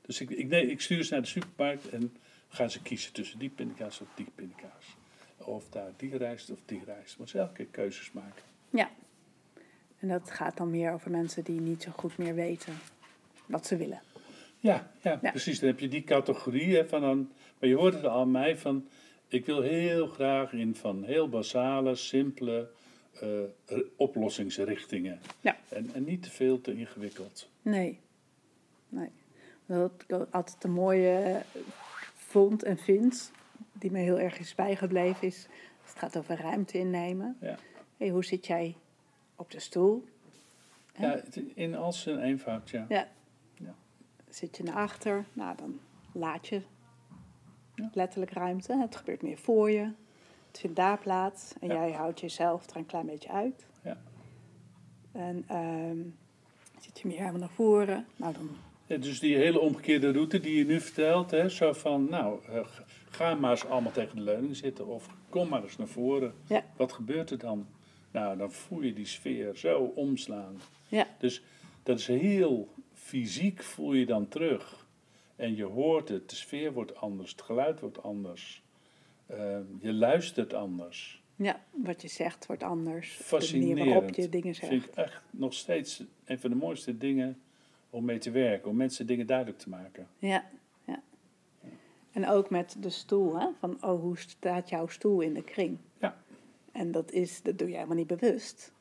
Dus 0.02 0.20
ik, 0.20 0.30
ik, 0.30 0.48
nee, 0.48 0.70
ik 0.70 0.80
stuur 0.80 1.04
ze 1.04 1.12
naar 1.12 1.22
de 1.22 1.28
supermarkt 1.28 1.88
en 1.88 2.16
gaan 2.48 2.70
ze 2.70 2.82
kiezen 2.82 3.12
tussen 3.12 3.38
die 3.38 3.48
pindakaas 3.48 4.00
of 4.00 4.08
die 4.14 4.26
pindakaas. 4.34 4.96
Of 5.36 5.68
daar 5.68 5.90
die 5.96 6.16
rijst 6.16 6.50
of 6.50 6.58
die 6.64 6.84
rijst. 6.84 7.18
Maar 7.18 7.28
ze 7.28 7.38
elke 7.38 7.52
keer 7.52 7.66
keuzes 7.66 8.12
maken. 8.12 8.42
Ja. 8.70 8.90
En 9.98 10.08
dat 10.08 10.30
gaat 10.30 10.56
dan 10.56 10.70
meer 10.70 10.92
over 10.92 11.10
mensen 11.10 11.44
die 11.44 11.60
niet 11.60 11.82
zo 11.82 11.90
goed 11.96 12.18
meer 12.18 12.34
weten 12.34 12.74
wat 13.46 13.66
ze 13.66 13.76
willen. 13.76 14.00
Ja, 14.60 14.90
ja, 15.02 15.16
precies. 15.16 15.60
Dan 15.60 15.68
heb 15.68 15.78
je 15.78 15.88
die 15.88 16.04
categorie 16.04 16.76
hè, 16.76 16.88
van 16.88 17.00
dan. 17.00 17.30
Maar 17.58 17.68
je 17.68 17.76
hoort 17.76 17.94
het 17.94 18.04
al 18.04 18.20
aan 18.20 18.30
mij 18.30 18.56
van. 18.56 18.88
Ik 19.28 19.46
wil 19.46 19.60
heel 19.60 20.06
graag 20.06 20.52
in 20.52 20.74
van 20.74 21.04
heel 21.04 21.28
basale, 21.28 21.94
simpele 21.94 22.68
uh, 23.22 23.78
oplossingsrichtingen. 23.96 25.20
Ja. 25.40 25.56
En, 25.68 25.90
en 25.94 26.04
niet 26.04 26.22
te 26.22 26.30
veel 26.30 26.60
te 26.60 26.76
ingewikkeld. 26.76 27.48
Nee. 27.62 28.00
Nee. 28.88 29.10
Wat 29.66 30.04
ik 30.06 30.26
altijd 30.30 30.64
een 30.64 30.72
mooie 30.72 31.42
vond 32.14 32.62
en 32.62 32.78
vind, 32.78 33.30
die 33.72 33.90
me 33.90 33.98
heel 33.98 34.18
erg 34.18 34.38
is 34.38 34.54
bijgebleven, 34.54 35.26
is. 35.26 35.46
Het 35.82 35.98
gaat 35.98 36.16
over 36.16 36.40
ruimte 36.40 36.78
innemen. 36.78 37.36
Ja. 37.40 37.58
Hey, 37.96 38.08
hoe 38.08 38.24
zit 38.24 38.46
jij 38.46 38.76
op 39.36 39.50
de 39.50 39.60
stoel. 39.60 40.04
Ja, 40.98 41.20
in 41.54 41.74
al 41.74 41.92
zijn 41.92 42.18
eenvoud, 42.18 42.70
ja. 42.70 42.86
ja. 42.88 43.08
ja. 43.54 43.74
Zit 44.28 44.56
je 44.56 44.62
naar 44.62 44.74
achter, 44.74 45.24
nou 45.32 45.56
dan 45.56 45.80
laat 46.12 46.46
je 46.46 46.62
ja. 47.74 47.90
letterlijk 47.92 48.32
ruimte. 48.32 48.76
Het 48.76 48.96
gebeurt 48.96 49.22
meer 49.22 49.38
voor 49.38 49.70
je. 49.70 49.90
Het 50.46 50.58
vindt 50.60 50.76
daar 50.76 50.98
plaats. 50.98 51.52
En 51.60 51.68
jij 51.68 51.92
houdt 51.92 52.20
jezelf 52.20 52.70
er 52.70 52.76
een 52.76 52.86
klein 52.86 53.06
beetje 53.06 53.30
uit. 53.30 53.66
Ja. 53.82 53.98
En 55.12 55.44
ehm, 55.46 55.98
zit 56.80 57.00
je 57.00 57.08
meer 57.08 57.18
helemaal 57.18 57.40
naar 57.40 57.48
voren. 57.48 58.06
Nou 58.16 58.32
dan... 58.32 58.48
Ja, 58.86 58.96
dus 58.96 59.20
die 59.20 59.36
hele 59.36 59.60
omgekeerde 59.60 60.12
route 60.12 60.40
die 60.40 60.56
je 60.56 60.64
nu 60.64 60.80
vertelt, 60.80 61.30
hè, 61.30 61.48
zo 61.48 61.72
van, 61.72 62.08
nou, 62.08 62.40
uh, 62.50 62.66
ga 63.10 63.34
maar 63.34 63.50
eens 63.50 63.66
allemaal 63.66 63.92
tegen 63.92 64.16
de 64.16 64.22
leuning 64.22 64.56
zitten 64.56 64.86
of 64.86 65.08
kom 65.28 65.48
maar 65.48 65.62
eens 65.62 65.76
naar 65.76 65.86
voren. 65.86 66.34
Ja. 66.44 66.64
Wat 66.76 66.92
gebeurt 66.92 67.30
er 67.30 67.38
dan? 67.38 67.66
Nou, 68.16 68.36
dan 68.36 68.52
voel 68.52 68.82
je 68.82 68.92
die 68.92 69.06
sfeer 69.06 69.56
zo 69.56 69.92
omslaan. 69.94 70.60
Ja. 70.88 71.06
Dus 71.18 71.42
dat 71.82 71.98
is 71.98 72.06
heel 72.06 72.68
fysiek 72.92 73.62
voel 73.62 73.92
je 73.92 74.06
dan 74.06 74.28
terug. 74.28 74.86
En 75.36 75.56
je 75.56 75.64
hoort 75.64 76.08
het, 76.08 76.30
de 76.30 76.36
sfeer 76.36 76.72
wordt 76.72 76.94
anders, 76.94 77.30
het 77.30 77.42
geluid 77.42 77.80
wordt 77.80 78.02
anders. 78.02 78.62
Uh, 79.30 79.58
je 79.80 79.92
luistert 79.92 80.54
anders. 80.54 81.22
Ja, 81.34 81.60
wat 81.70 82.02
je 82.02 82.08
zegt 82.08 82.46
wordt 82.46 82.62
anders. 82.62 83.12
Fascinerend. 83.12 83.70
De 83.70 83.78
manier 83.78 83.94
waarop 83.94 84.14
je 84.14 84.28
dingen 84.28 84.54
zegt. 84.54 84.68
Vind 84.68 84.84
ik 84.84 84.94
echt 84.94 85.22
nog 85.30 85.54
steeds 85.54 86.02
een 86.24 86.38
van 86.38 86.50
de 86.50 86.56
mooiste 86.56 86.98
dingen 86.98 87.40
om 87.90 88.04
mee 88.04 88.18
te 88.18 88.30
werken. 88.30 88.70
Om 88.70 88.76
mensen 88.76 89.06
dingen 89.06 89.26
duidelijk 89.26 89.58
te 89.58 89.68
maken. 89.68 90.08
Ja, 90.18 90.44
ja. 90.84 91.02
En 92.12 92.28
ook 92.28 92.50
met 92.50 92.76
de 92.80 92.90
stoel, 92.90 93.38
hè? 93.38 93.46
Van, 93.58 93.76
oh, 93.80 94.00
hoe 94.00 94.18
staat 94.18 94.68
jouw 94.68 94.86
stoel 94.86 95.20
in 95.20 95.34
de 95.34 95.42
kring? 95.42 95.78
Ja. 96.00 96.24
En 96.76 96.92
dat, 96.92 97.12
is, 97.12 97.42
dat 97.42 97.58
doe 97.58 97.68
je 97.68 97.74
helemaal 97.74 97.96
niet 97.96 98.06
bewust. 98.06 98.72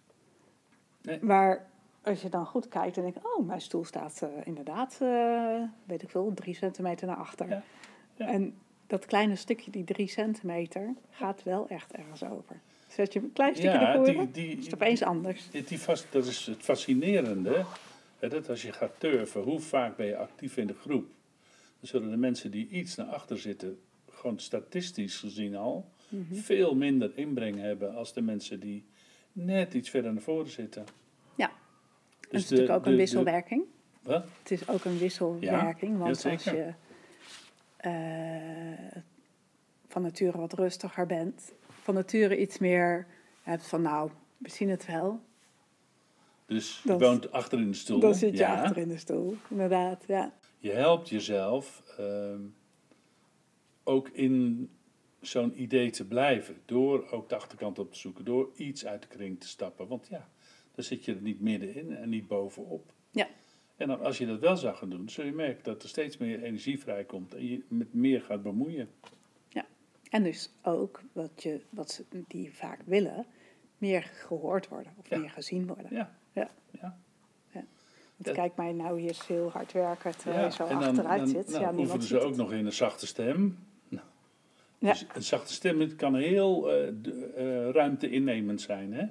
Nee. 1.02 1.20
Maar 1.22 1.70
als 2.02 2.22
je 2.22 2.30
dan 2.30 2.46
goed 2.46 2.68
kijkt 2.68 2.98
en 2.98 3.04
denkt, 3.04 3.18
oh, 3.24 3.48
mijn 3.48 3.62
stoel 3.62 3.86
staat 3.86 4.22
uh, 4.24 4.30
inderdaad, 4.44 5.00
uh, 5.02 5.62
weet 5.84 6.02
ik 6.02 6.10
veel, 6.10 6.32
drie 6.34 6.56
centimeter 6.56 7.08
naar 7.08 7.16
achter. 7.16 7.50
Ja. 7.50 7.64
Ja. 8.16 8.28
En 8.28 8.56
dat 8.88 9.06
kleine 9.06 9.36
stukje, 9.36 9.72
die 9.72 9.84
drie 9.84 10.08
centimeter, 10.08 10.94
gaat 11.10 11.44
wel 11.44 11.68
echt 11.68 11.92
ergens 11.92 12.24
over. 12.24 12.60
Zet 12.88 13.14
je 13.14 13.20
een 13.20 13.34
klein 13.34 13.56
stukje 13.56 13.80
ja, 13.80 13.94
ervoor, 13.94 14.06
die, 14.06 14.32
die, 14.32 14.58
is 14.58 14.66
het 14.66 14.74
opeens 14.74 15.04
anders. 15.04 15.50
Die, 15.50 15.64
die 15.64 15.80
vast, 15.80 16.08
dat 16.10 16.26
is 16.26 16.46
het 16.46 16.62
fascinerende, 16.62 17.66
hè, 18.20 18.30
dat 18.30 18.50
als 18.50 18.62
je 18.62 18.72
gaat 18.72 19.00
turven, 19.00 19.42
hoe 19.42 19.60
vaak 19.60 19.98
ben 19.98 20.06
je 20.06 20.18
actief 20.18 20.58
in 20.58 20.68
de 20.68 20.74
groep? 20.74 21.06
dan 21.80 21.90
zullen 21.90 22.10
de 22.10 22.18
mensen 22.18 22.52
die 22.52 22.68
iets 22.68 22.96
naar 22.96 23.08
achter 23.08 23.40
zitten, 23.40 23.80
gewoon 24.10 24.40
statistisch 24.40 25.18
gezien 25.18 25.56
al, 25.56 25.90
Mhm. 26.18 26.36
veel 26.36 26.76
minder 26.76 27.12
inbreng 27.18 27.56
hebben 27.60 27.96
als 27.96 28.14
de 28.14 28.22
mensen 28.22 28.60
die 28.60 28.86
net 29.32 29.74
iets 29.74 29.90
verder 29.90 30.14
naar 30.14 30.22
voren 30.22 30.50
zitten. 30.52 30.84
Ja. 31.36 31.48
Dus 31.48 31.54
het 32.20 32.34
is 32.34 32.48
de- 32.48 32.50
natuurlijk 32.56 32.78
ook 32.78 32.84
de- 32.84 32.90
een 32.90 32.96
de- 32.96 33.02
wisselwerking. 33.02 33.64
Wat? 34.02 34.26
Het 34.40 34.52
is 34.52 34.68
ook 34.70 34.86
een 34.86 34.98
wisselwerking, 34.98 35.98
want 35.98 36.26
als 36.26 36.44
je 36.44 36.74
eh, 37.78 39.02
van 39.88 40.02
nature 40.02 40.38
wat 40.38 40.54
rustiger 40.54 41.06
bent, 41.06 41.54
van 41.68 41.94
nature 41.94 42.38
iets 42.38 42.58
meer 42.58 43.08
hebt 43.42 43.68
van 43.68 43.82
nou, 43.82 44.10
we 44.38 44.50
zien 44.50 44.70
het 44.70 44.86
wel, 44.86 45.20
Dus 46.48 46.82
je 46.84 46.90
Dat- 46.90 47.02
woont 47.02 47.32
achter 47.32 47.60
in 47.60 47.68
de 47.72 47.78
stoel. 47.78 48.00
dan 48.00 48.16
zit 48.16 48.32
je 48.32 48.38
ja. 48.38 48.62
achter 48.62 48.78
in 48.78 48.88
de 48.88 48.98
stoel, 48.98 49.36
inderdaad, 49.50 50.04
ja. 50.08 50.34
Je 50.60 50.72
helpt 50.72 51.10
jezelf 51.10 51.84
ehm, 51.98 52.40
ook 53.84 54.10
in 54.10 54.70
zo'n 55.26 55.62
idee 55.62 55.90
te 55.90 56.08
blijven. 56.08 56.62
Door 56.66 57.12
ook 57.12 57.30
de 57.30 57.36
achterkant 57.36 57.80
op 57.80 57.92
te 57.94 58.00
zoeken. 58.00 58.26
Door 58.26 58.50
iets 58.56 58.86
uit 58.86 59.02
de 59.02 59.08
kring 59.08 59.40
te 59.40 59.48
stappen. 59.48 59.88
Want 59.88 60.08
ja, 60.08 60.30
dan 60.72 60.84
zit 60.84 61.06
je 61.06 61.16
er 61.16 61.22
niet 61.22 61.42
middenin 61.42 61.96
en 61.96 62.10
niet 62.10 62.28
bovenop. 62.28 62.94
Ja. 63.12 63.28
En 63.78 63.88
dan, 63.88 64.00
als 64.02 64.18
je 64.18 64.26
dat 64.26 64.40
wel 64.40 64.58
zou 64.58 64.76
gaan 64.76 64.90
doen, 64.90 65.10
zul 65.10 65.26
je 65.26 65.32
merken 65.32 65.64
dat 65.64 65.84
er 65.84 65.90
steeds 65.90 66.18
meer 66.18 66.44
energie 66.44 66.80
vrijkomt. 66.80 67.34
En 67.34 67.48
je 67.48 67.64
met 67.68 67.94
meer 67.94 68.22
gaat 68.22 68.44
bemoeien. 68.44 68.90
En 70.10 70.24
dus 70.24 70.50
ook 70.64 71.02
wat, 71.14 71.44
je, 71.44 71.62
wat 71.70 71.92
ze 71.92 72.04
die 72.28 72.54
vaak 72.54 72.80
willen, 72.86 73.26
meer 73.78 74.04
gehoord 74.04 74.68
worden 74.68 74.94
of 74.98 75.10
Ja. 75.10 75.18
meer 75.18 75.30
gezien 75.30 75.68
worden. 75.68 75.88
Ja. 75.90 76.16
Ja. 76.34 76.52
ja. 76.72 76.98
Want 77.52 77.66
Ja. 78.18 78.32
kijk 78.34 78.56
mij 78.56 78.72
nou 78.72 79.00
hier 79.00 79.18
heel 79.28 79.50
hard 79.52 79.72
werken 79.72 80.18
terwijl 80.18 80.46
je 80.46 80.52
zo 80.52 80.64
en 80.66 80.80
dan, 80.80 80.88
achteruit 80.90 81.20
dan, 81.20 81.28
zit. 81.28 81.48
nou, 81.50 81.62
ja, 81.62 81.74
oefenen 81.74 82.04
ze 82.04 82.20
ook 82.20 82.28
het. 82.28 82.38
nog 82.38 82.52
in 82.54 82.66
een 82.66 82.74
zachte 82.74 83.08
stem. 83.08 83.58
Ja. 84.80 84.92
Dus 84.92 85.06
een 85.14 85.24
zachte 85.24 85.54
stem 85.54 85.80
het 85.80 85.96
kan 85.96 86.16
heel 86.16 86.72
eh, 86.72 86.92
de- 87.02 87.26
eh, 87.36 87.70
ruimte 87.70 88.10
innemend 88.10 88.62
zijn. 88.62 88.94
Hè? 88.94 89.06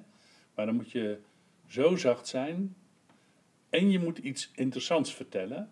Maar 0.55 0.67
dan 0.67 0.75
moet 0.75 0.91
je 0.91 1.19
zo 1.67 1.97
zacht 1.97 2.29
zijn. 2.29 2.77
En 3.71 3.91
je 3.91 3.99
moet 3.99 4.19
iets 4.19 4.51
interessants 4.55 5.15
vertellen. 5.15 5.71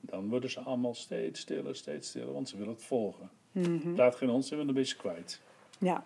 Dan 0.00 0.28
worden 0.28 0.50
ze 0.50 0.60
allemaal 0.60 0.94
steeds 0.94 1.40
stiller, 1.40 1.76
steeds 1.76 2.08
stiller. 2.08 2.32
Want 2.32 2.48
ze 2.48 2.56
willen 2.56 2.72
het 2.72 2.82
volgen. 2.84 3.30
Mhm. 3.52 3.94
Laat 3.94 4.14
geen 4.16 4.30
onzin, 4.30 4.56
want 4.56 4.66
dan 4.68 4.76
ben 4.82 4.86
je 4.88 4.96
kwijt. 4.96 5.40
Ja, 5.78 6.04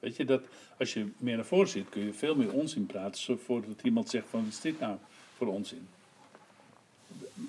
Weet 0.00 0.16
je, 0.16 0.24
dat 0.24 0.42
als 0.78 0.92
je 0.94 1.08
meer 1.18 1.36
naar 1.36 1.44
voren 1.44 1.68
zit, 1.68 1.88
kun 1.88 2.04
je 2.04 2.12
veel 2.12 2.34
meer 2.36 2.52
onzin 2.52 2.86
praten. 2.86 3.38
Voordat 3.38 3.82
iemand 3.82 4.08
zegt 4.08 4.26
van, 4.28 4.40
wat 4.44 4.48
is 4.52 4.60
dit 4.60 4.80
nou 4.80 4.96
voor 5.36 5.46
onzin? 5.46 5.88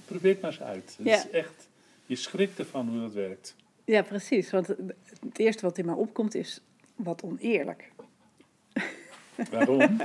Probeer 0.06 0.32
het 0.32 0.42
maar 0.42 0.52
eens 0.52 0.62
uit. 0.62 0.96
Het 0.98 1.08
Ja. 1.08 1.16
is 1.16 1.30
echt, 1.30 1.70
je 2.06 2.16
schrikt 2.16 2.60
ervan 2.60 2.90
hoe 2.90 3.00
dat 3.02 3.14
werkt. 3.14 3.56
Ja, 3.86 4.02
precies. 4.02 4.52
Want 4.52 4.68
het 4.68 5.40
eerste 5.40 5.66
wat 5.66 5.78
in 5.78 5.86
mij 5.86 5.96
opkomt 5.96 6.36
is 6.36 6.62
wat 6.96 7.24
oneerlijk. 7.24 7.92
Waarom? 9.52 9.98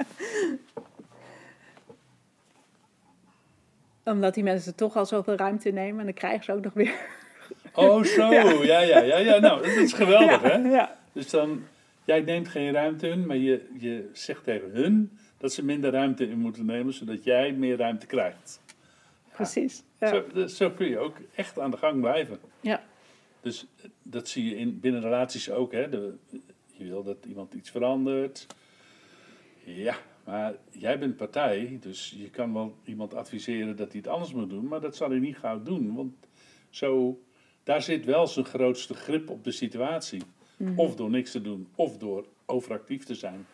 Omdat 4.05 4.35
die 4.35 4.43
mensen 4.43 4.75
toch 4.75 4.97
al 4.97 5.07
zoveel 5.07 5.35
ruimte 5.35 5.71
nemen 5.71 5.99
en 5.99 6.05
dan 6.05 6.15
krijgen 6.15 6.45
ze 6.45 6.53
ook 6.53 6.65
nog 6.65 6.73
weer. 6.73 6.95
Oh, 7.75 8.05
zo. 8.05 8.33
Ja, 8.33 8.81
ja, 8.81 9.01
ja. 9.01 9.17
ja, 9.17 9.39
Nou, 9.39 9.63
dat 9.63 9.77
is 9.77 9.93
geweldig, 9.93 10.43
hè? 10.53 10.55
Ja, 10.55 10.99
Dus 11.13 11.31
dan, 11.31 11.65
jij 12.05 12.21
neemt 12.21 12.49
geen 12.49 12.73
ruimte 12.73 13.09
in, 13.09 13.27
maar 13.27 13.37
je, 13.37 13.69
je 13.79 14.11
zegt 14.13 14.45
tegen 14.45 14.71
hun 14.71 15.19
dat 15.39 15.53
ze 15.53 15.65
minder 15.65 15.91
ruimte 15.91 16.29
in 16.29 16.39
moeten 16.39 16.67
nemen, 16.67 16.93
zodat 16.93 17.25
jij 17.25 17.53
meer 17.53 17.77
ruimte 17.77 18.07
krijgt. 18.07 18.61
precies. 19.33 19.83
Ja. 19.99 20.09
Zo, 20.09 20.25
dus 20.33 20.57
zo 20.57 20.71
kun 20.71 20.89
je 20.89 20.99
ook 20.99 21.17
echt 21.35 21.59
aan 21.59 21.71
de 21.71 21.77
gang 21.77 22.01
blijven. 22.01 22.39
ja. 22.61 22.83
Dus 23.41 23.67
eh, 23.77 23.91
dat 24.03 24.29
zie 24.29 24.45
je 24.45 24.57
in, 24.57 24.81
binnen 24.81 25.01
relaties 25.01 25.51
ook, 25.51 25.73
hè? 25.73 25.89
De, 25.89 26.15
je 26.73 26.85
wil 26.85 27.03
dat 27.03 27.25
iemand 27.27 27.55
iets 27.55 27.71
verandert. 27.71 28.47
Ja, 29.65 29.97
maar 30.25 30.55
jij 30.71 30.99
bent 30.99 31.17
partij, 31.17 31.79
dus 31.81 32.15
je 32.17 32.31
kan 32.31 32.53
wel 32.53 32.75
iemand 32.85 33.15
adviseren 33.15 33.77
dat 33.77 33.93
hij 33.93 34.01
het 34.01 34.11
anders 34.11 34.33
moet 34.33 34.51
doen, 34.51 34.69
maar 34.69 34.81
dat 34.81 34.97
zal 34.97 35.11
hij 35.11 35.19
niet 35.19 35.37
gauw 35.37 35.63
doen, 35.63 35.95
want 35.95 36.13
zo, 36.71 37.21
daar 37.63 37.83
zit 37.83 38.05
wel 38.05 38.27
zijn 38.27 38.45
grootste 38.45 38.95
grip 38.95 39.31
op 39.31 39.45
de 39.45 39.53
situatie. 39.53 40.23
Of 40.77 40.97
door 40.97 41.11
niks 41.11 41.31
te 41.31 41.41
doen, 41.41 41.69
of 41.75 41.99
door 41.99 42.27
overactief 42.47 43.05
te 43.05 43.15
zijn. 43.15 43.47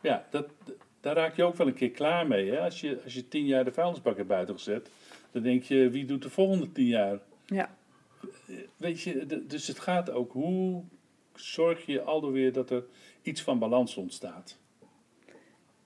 Ja, 0.00 0.26
dat, 0.30 0.48
daar 1.00 1.14
raak 1.14 1.36
je 1.36 1.44
ook 1.44 1.56
wel 1.56 1.66
een 1.66 1.74
keer 1.74 1.90
klaar 1.90 2.26
mee. 2.26 2.50
Hè? 2.50 2.60
Als, 2.60 2.80
je, 2.80 3.00
als 3.04 3.14
je 3.14 3.28
tien 3.28 3.46
jaar 3.46 3.64
de 3.64 3.72
vuilnisbak 3.72 4.16
hebt 4.16 4.28
buiten 4.28 4.54
gezet, 4.54 4.90
dan 5.30 5.42
denk 5.42 5.62
je, 5.62 5.90
wie 5.90 6.04
doet 6.04 6.22
de 6.22 6.30
volgende 6.30 6.72
tien 6.72 6.86
jaar? 6.86 7.18
ja. 7.46 7.78
Weet 8.76 9.00
je, 9.02 9.44
dus 9.46 9.66
het 9.66 9.78
gaat 9.78 10.10
ook, 10.10 10.32
hoe 10.32 10.84
zorg 11.34 11.86
je 11.86 12.02
alweer 12.02 12.52
dat 12.52 12.70
er 12.70 12.84
iets 13.22 13.42
van 13.42 13.58
balans 13.58 13.96
ontstaat? 13.96 14.58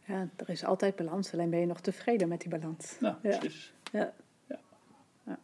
Ja, 0.07 0.29
er 0.37 0.49
is 0.49 0.64
altijd 0.64 0.97
balans, 0.97 1.33
alleen 1.33 1.50
ben 1.50 1.61
je 1.61 1.67
nog 1.67 1.81
tevreden 1.81 2.29
met 2.29 2.41
die 2.41 2.50
balans. 2.50 2.97
Nou, 3.00 3.14
Ja. 3.23 3.38
precies. 3.38 3.73
Ja. 3.93 4.14
Ja. 4.49 4.61
Ja. 5.26 5.38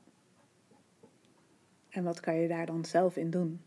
En 1.89 2.05
wat 2.05 2.21
kan 2.21 2.35
je 2.35 2.49
daar 2.49 2.67
dan 2.67 2.85
zelf 2.85 3.17
in 3.17 3.31
doen? 3.31 3.61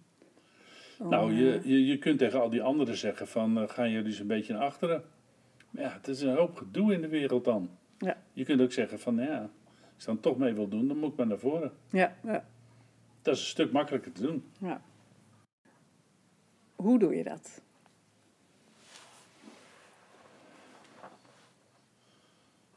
Om, 1.00 1.10
Nou, 1.10 1.34
je, 1.34 1.54
eh, 1.58 1.66
je, 1.66 1.86
je 1.86 1.98
kunt 1.98 2.20
tegen 2.20 2.42
al 2.42 2.50
die 2.50 2.62
anderen 2.62 2.98
zeggen 2.98 3.28
van, 3.28 3.58
eh, 3.58 3.70
gaan 3.70 3.92
jullie 3.92 4.08
eens 4.08 4.20
een 4.20 4.28
beetje 4.28 4.54
naar 4.54 4.62
achteren? 4.62 5.04
Maar 5.70 5.84
ja, 5.84 5.94
het 5.94 6.08
is 6.08 6.22
een 6.22 6.36
hoop 6.36 6.56
gedoe 6.56 6.94
in 6.94 7.02
de 7.02 7.08
wereld 7.08 7.46
dan. 7.46 7.70
Ja. 7.98 8.18
Je 8.34 8.44
kunt 8.46 8.62
ook 8.62 8.72
zeggen 8.72 9.00
van, 9.00 9.16
ja, 9.16 9.40
als 9.96 10.04
je 10.04 10.06
dan 10.06 10.20
toch 10.20 10.38
mee 10.38 10.54
wil 10.54 10.68
doen, 10.68 10.88
dan 10.88 10.98
moet 10.98 11.12
ik 11.12 11.18
maar 11.18 11.28
naar 11.28 11.40
voren. 11.40 11.72
ja, 11.90 12.16
ja, 12.24 12.46
Dat 13.24 13.36
is 13.36 13.42
een 13.42 13.48
stuk 13.48 13.72
makkelijker 13.72 14.12
te 14.12 14.22
doen. 14.22 14.52
ja. 14.58 14.82
Hoe 16.76 17.00
doe 17.00 17.16
je 17.16 17.24
dat? 17.24 17.62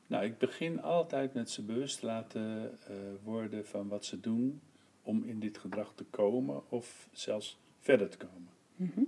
Nou, 0.07 0.25
ik 0.25 0.39
begin 0.39 0.83
altijd 0.83 1.35
met 1.35 1.51
ze 1.51 1.63
bewust 1.63 2.01
te 2.01 2.07
laten 2.07 2.79
eh, 2.89 2.97
worden 3.23 3.67
van 3.67 3.89
wat 3.89 4.05
ze 4.05 4.21
doen 4.21 4.61
om 5.03 5.25
in 5.25 5.41
dit 5.41 5.59
gedrag 5.59 5.93
te 5.95 6.05
komen 6.05 6.71
of 6.71 7.09
zelfs 7.13 7.59
verder 7.81 8.09
te 8.09 8.17
komen. 8.17 8.49
Mhm. 8.77 9.03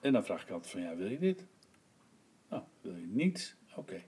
En 0.00 0.12
dan 0.12 0.24
vraag 0.24 0.42
ik 0.42 0.50
altijd 0.50 0.72
van, 0.72 0.80
ja, 0.80 0.96
wil 0.96 1.10
je 1.10 1.18
dit? 1.18 1.46
Nou, 2.48 2.62
wil 2.80 2.96
je 2.96 3.06
niet? 3.06 3.56
Oké. 3.74 4.02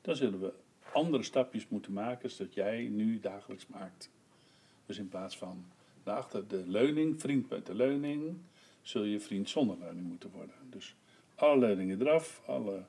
Dan 0.00 0.16
zullen 0.16 0.40
we 0.40 0.52
andere 0.92 1.22
stapjes 1.22 1.68
moeten 1.68 1.92
maken 1.92 2.30
zodat 2.30 2.54
jij 2.54 2.88
nu 2.88 3.20
dagelijks 3.20 3.66
maakt. 3.66 4.10
Dus 4.90 4.98
in 4.98 5.08
plaats 5.08 5.36
van 5.38 5.64
daarachter 6.02 6.48
de 6.48 6.64
leuning, 6.66 7.20
vriend 7.20 7.48
met 7.48 7.66
de 7.66 7.74
leuning, 7.74 8.36
zul 8.82 9.02
je 9.02 9.20
vriend 9.20 9.48
zonder 9.48 9.76
leuning 9.78 10.06
moeten 10.06 10.30
worden. 10.30 10.54
Dus 10.70 10.94
alle 11.34 11.58
leuningen 11.58 12.00
eraf, 12.00 12.42
alle 12.46 12.82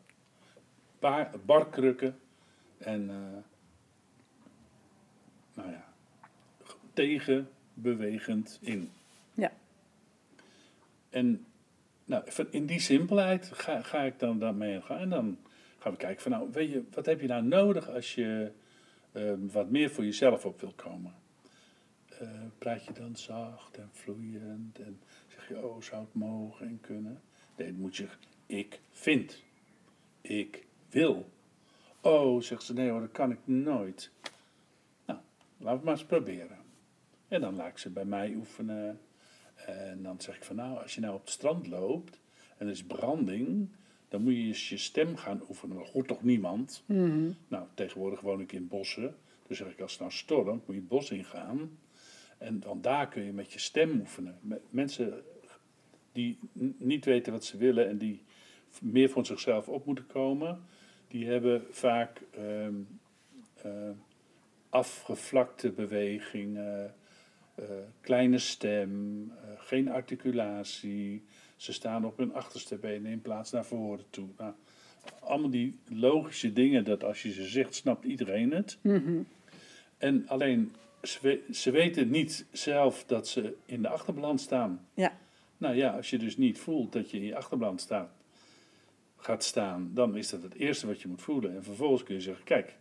ba- 0.99 1.31
barkrukken 1.45 2.19
en 2.77 3.09
eh, 3.09 3.15
nou 5.53 5.71
ja, 5.71 5.93
tegenbewegend 6.93 8.59
in. 8.61 8.89
Ja. 9.33 9.51
En 11.09 11.45
nou, 12.05 12.23
in 12.49 12.65
die 12.65 12.79
simpelheid 12.79 13.49
ga, 13.53 13.81
ga 13.81 14.01
ik 14.01 14.19
dan 14.19 14.39
daarmee 14.39 14.75
aan 14.75 14.83
gaan. 14.83 14.99
En 14.99 15.09
dan 15.09 15.37
gaan 15.77 15.91
we 15.91 15.97
kijken 15.97 16.21
van, 16.21 16.31
nou, 16.31 16.49
weet 16.51 16.71
je, 16.71 16.83
wat 16.93 17.05
heb 17.05 17.21
je 17.21 17.27
nou 17.27 17.43
nodig 17.43 17.89
als 17.89 18.15
je 18.15 18.51
eh, 19.11 19.33
wat 19.51 19.69
meer 19.69 19.89
voor 19.89 20.03
jezelf 20.03 20.45
op 20.45 20.61
wil 20.61 20.73
komen? 20.75 21.19
Eh, 22.21 22.27
praat 22.57 22.85
je 22.85 22.93
dan 22.93 23.15
zacht 23.15 23.77
en 23.77 23.89
vloeiend 23.91 24.79
en 24.79 24.99
zeg 25.27 25.47
je, 25.47 25.65
oh, 25.65 25.81
zou 25.81 26.03
het 26.03 26.13
mogen 26.13 26.67
en 26.67 26.79
kunnen? 26.81 27.21
Nee, 27.57 27.71
dan 27.71 27.81
moet 27.81 27.95
je, 27.95 28.07
ik 28.45 28.79
vind, 28.91 29.43
ik 30.21 30.65
wil. 30.89 31.29
Oh, 32.01 32.41
zegt 32.41 32.63
ze, 32.63 32.73
nee 32.73 32.89
hoor, 32.89 32.99
dat 32.99 33.11
kan 33.11 33.31
ik 33.31 33.39
nooit. 33.43 34.11
Nou, 35.05 35.19
laten 35.57 35.65
we 35.65 35.69
het 35.69 35.83
maar 35.83 35.93
eens 35.93 36.05
proberen. 36.05 36.57
En 37.27 37.41
dan 37.41 37.55
laat 37.55 37.69
ik 37.69 37.77
ze 37.77 37.89
bij 37.89 38.05
mij 38.05 38.33
oefenen. 38.35 38.99
En 39.55 40.03
dan 40.03 40.21
zeg 40.21 40.35
ik 40.35 40.43
van 40.43 40.55
nou, 40.55 40.81
als 40.81 40.95
je 40.95 41.01
nou 41.01 41.13
op 41.13 41.21
het 41.21 41.29
strand 41.29 41.67
loopt 41.67 42.19
en 42.57 42.65
er 42.65 42.71
is 42.71 42.83
branding, 42.83 43.69
dan 44.09 44.23
moet 44.23 44.33
je 44.33 44.41
eens 44.41 44.69
je 44.69 44.77
stem 44.77 45.15
gaan 45.15 45.41
oefenen. 45.49 45.77
Dat 45.77 45.89
hoort 45.89 46.07
toch 46.07 46.23
niemand? 46.23 46.83
Nou, 47.47 47.67
tegenwoordig 47.73 48.21
woon 48.21 48.41
ik 48.41 48.51
in 48.51 48.67
bossen. 48.67 49.15
Dus 49.47 49.57
zeg 49.57 49.71
ik, 49.71 49.81
als 49.81 49.91
het 49.91 49.99
nou 49.99 50.11
stormt, 50.11 50.67
moet 50.67 50.75
je 50.75 50.81
het 50.81 50.87
bos 50.87 51.11
ingaan. 51.11 51.77
En 52.41 52.61
van 52.63 52.81
daar 52.81 53.07
kun 53.07 53.23
je 53.23 53.33
met 53.33 53.53
je 53.53 53.59
stem 53.59 53.99
oefenen. 53.99 54.37
Me- 54.41 54.61
Mensen 54.69 55.23
die 56.11 56.39
niet 56.77 57.05
weten 57.05 57.31
wat 57.31 57.45
ze 57.45 57.57
willen 57.57 57.87
en 57.87 57.97
die 57.97 58.23
meer 58.81 59.09
voor 59.09 59.25
zichzelf 59.25 59.67
op 59.69 59.85
moeten 59.85 60.07
komen, 60.07 60.61
die 61.07 61.27
hebben 61.27 61.65
vaak 61.69 62.21
ehm, 62.31 62.73
eh, 63.61 63.89
afgevlakte 64.69 65.71
bewegingen, 65.71 66.95
eh, 67.55 67.65
kleine 68.01 68.37
stem, 68.37 69.23
eh, 69.31 69.49
geen 69.57 69.89
articulatie. 69.89 71.23
Ze 71.55 71.73
staan 71.73 72.05
op 72.05 72.17
hun 72.17 72.33
achterste 72.33 72.77
benen 72.77 73.11
in 73.11 73.21
plaats 73.21 73.51
naar 73.51 73.65
voren 73.65 74.05
toe. 74.09 74.27
Nou, 74.37 74.53
allemaal 75.19 75.49
die 75.49 75.79
logische 75.89 76.53
dingen 76.53 76.83
dat 76.83 77.03
als 77.03 77.21
je 77.21 77.31
ze 77.31 77.43
zegt, 77.45 77.75
snapt 77.75 78.05
iedereen 78.05 78.51
het. 78.51 78.77
Mhm. 78.81 79.21
En 79.97 80.27
alleen 80.27 80.71
ze, 81.03 81.43
ze 81.51 81.71
weten 81.71 82.09
niet 82.09 82.45
zelf 82.51 83.03
dat 83.05 83.27
ze 83.27 83.55
in 83.65 83.81
de 83.81 83.89
achterbalans 83.89 84.43
staan. 84.43 84.87
Ja. 84.93 85.17
Nou 85.57 85.75
ja, 85.75 85.89
als 85.95 86.09
je 86.09 86.17
dus 86.17 86.37
niet 86.37 86.59
voelt 86.59 86.91
dat 86.93 87.11
je 87.11 87.17
in 87.17 87.23
je 87.23 87.35
achterbalans 87.35 87.83
staat, 87.83 88.09
gaat 89.17 89.43
staan, 89.43 89.91
dan 89.93 90.17
is 90.17 90.29
dat 90.29 90.43
het 90.43 90.53
eerste 90.53 90.87
wat 90.87 91.01
je 91.01 91.07
moet 91.07 91.21
voelen. 91.21 91.55
En 91.55 91.63
vervolgens 91.63 92.03
kun 92.03 92.15
je 92.15 92.21
zeggen, 92.21 92.43
kijk, 92.43 92.77